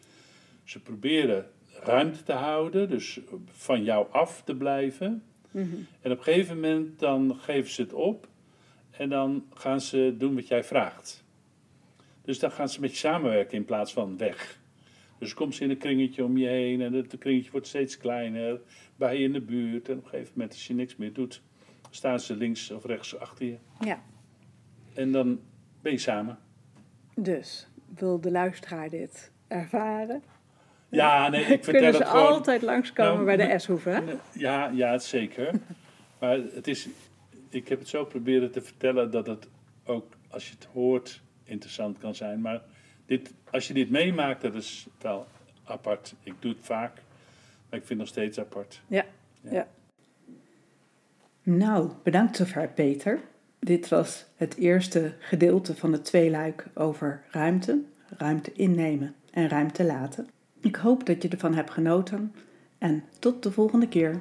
ze 0.64 0.82
proberen 0.82 1.50
ruimte 1.80 2.24
te 2.24 2.34
houden, 2.34 2.90
dus 2.90 3.20
van 3.46 3.84
jou 3.84 4.08
af 4.12 4.42
te 4.44 4.56
blijven. 4.56 5.24
Mhm. 5.52 5.76
En 6.02 6.12
op 6.12 6.18
een 6.18 6.24
gegeven 6.24 6.56
moment 6.56 7.00
dan 7.00 7.36
geven 7.36 7.72
ze 7.72 7.82
het 7.82 7.94
op 7.94 8.28
en 8.92 9.10
dan 9.10 9.46
gaan 9.54 9.82
ze 9.82 10.16
doen 10.18 10.36
wat 10.36 10.48
jij 10.48 10.64
vraagt. 10.64 11.24
Dus 12.22 12.40
dan 12.40 12.52
gaan 12.52 12.70
ze 12.70 12.80
met 12.80 12.92
je 12.92 12.98
samenwerken 12.98 13.58
in 13.58 13.66
plaats 13.66 13.94
van 13.94 14.18
weg. 14.18 14.60
Dus 15.18 15.34
komt 15.34 15.56
ze 15.56 15.64
in 15.64 15.70
een 15.70 15.78
kringetje 15.78 16.24
om 16.24 16.38
je 16.38 16.48
heen 16.48 16.82
en 16.82 16.94
het 16.94 17.18
kringetje 17.18 17.52
wordt 17.52 17.68
steeds 17.68 17.98
kleiner, 17.98 18.62
bij 18.96 19.18
je 19.18 19.24
in 19.24 19.34
de 19.34 19.42
buurt. 19.42 19.90
En 19.90 19.98
op 19.98 20.04
een 20.04 20.10
gegeven 20.10 20.34
moment, 20.36 20.54
als 20.54 20.68
je 20.68 20.74
niks 20.74 20.96
meer 20.96 21.14
doet, 21.14 21.42
staan 21.90 22.20
ze 22.20 22.36
links 22.36 22.72
of 22.72 22.86
rechts 22.86 23.18
achter 23.18 23.46
je. 23.46 23.58
Ja, 23.80 24.04
En 24.94 25.12
dan 25.12 25.40
ben 25.82 25.92
je 25.92 25.98
samen. 25.98 26.40
dus 27.16 27.68
wil 27.96 28.22
de 28.22 28.32
luisteraar 28.32 28.90
dit 28.90 29.32
ervaren? 29.48 30.24
Ja, 30.92 31.30
nee, 31.30 31.42
ik 31.42 31.48
vertel 31.64 31.74
Kunnen 31.74 31.94
ze 31.94 32.00
het 32.00 32.08
gewoon. 32.08 32.28
altijd 32.28 32.62
langskomen 32.62 33.14
Nou, 33.14 33.26
bij 33.26 33.38
de 33.38 33.44
nee. 33.44 33.60
S-hoeven, 33.60 33.94
hè? 33.94 34.14
Ja, 34.32 34.70
ja, 34.74 34.98
zeker. 35.00 35.52
maar 36.20 36.38
het 36.54 36.68
is, 36.68 36.88
ik 37.50 37.68
heb 37.68 37.80
het 37.80 37.88
zo 37.88 38.06
proberen 38.06 38.52
te 38.52 38.62
vertellen 38.62 39.12
dat 39.12 39.28
het 39.28 39.48
ook, 39.86 40.14
als 40.30 40.48
je 40.50 40.54
het 40.56 40.68
hoort, 40.74 41.22
interessant 41.44 41.98
kan 41.98 42.16
zijn. 42.16 42.42
Maar 42.42 42.62
dit, 43.06 43.34
als 43.52 43.68
je 43.68 43.74
dit 43.74 43.90
meemaakt, 43.90 44.42
dat 44.42 44.56
is 44.56 44.88
wel 45.02 45.28
apart. 45.64 46.14
Ik 46.24 46.34
doe 46.40 46.52
het 46.52 46.66
vaak, 46.66 46.94
maar 47.70 47.80
ik 47.80 47.86
vind 47.86 47.88
het 47.90 47.98
nog 47.98 48.08
steeds 48.08 48.40
apart. 48.40 48.82
Ja, 48.88 49.06
Ja. 49.42 49.52
ja. 49.52 49.68
Nou, 51.44 51.90
bedankt 52.04 52.36
zover 52.36 52.68
Peter. 52.68 53.20
Dit 53.60 53.88
was 53.88 54.26
het 54.36 54.56
eerste 54.58 55.14
gedeelte 55.20 55.76
van 55.76 55.92
het 55.92 56.06
tweeluik 56.06 56.66
over 56.74 57.24
ruimte, 57.30 57.80
ruimte 58.18 58.52
innemen 58.54 59.16
en 59.32 59.50
ruimte 59.50 59.84
laten. 59.84 60.28
Ik 60.62 60.76
hoop 60.76 61.06
dat 61.06 61.22
je 61.22 61.30
ervan 61.30 61.54
hebt 61.54 61.72
genoten 61.72 62.34
en 62.78 63.04
tot 63.20 63.44
de 63.44 63.52
volgende 63.52 63.88
keer. 63.88 64.20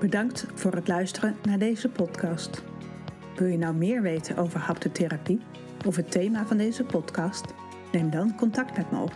Bedankt 0.00 0.46
voor 0.54 0.74
het 0.74 0.88
luisteren 0.88 1.36
naar 1.42 1.58
deze 1.58 1.88
podcast. 1.88 2.62
Wil 3.36 3.46
je 3.46 3.58
nou 3.58 3.74
meer 3.74 4.02
weten 4.02 4.36
over 4.36 4.60
haptotherapie 4.60 5.40
of 5.86 5.96
het 5.96 6.10
thema 6.10 6.46
van 6.46 6.56
deze 6.56 6.84
podcast? 6.84 7.44
Neem 7.92 8.10
dan 8.10 8.36
contact 8.36 8.76
met 8.76 8.90
me 8.90 8.98
op. 8.98 9.14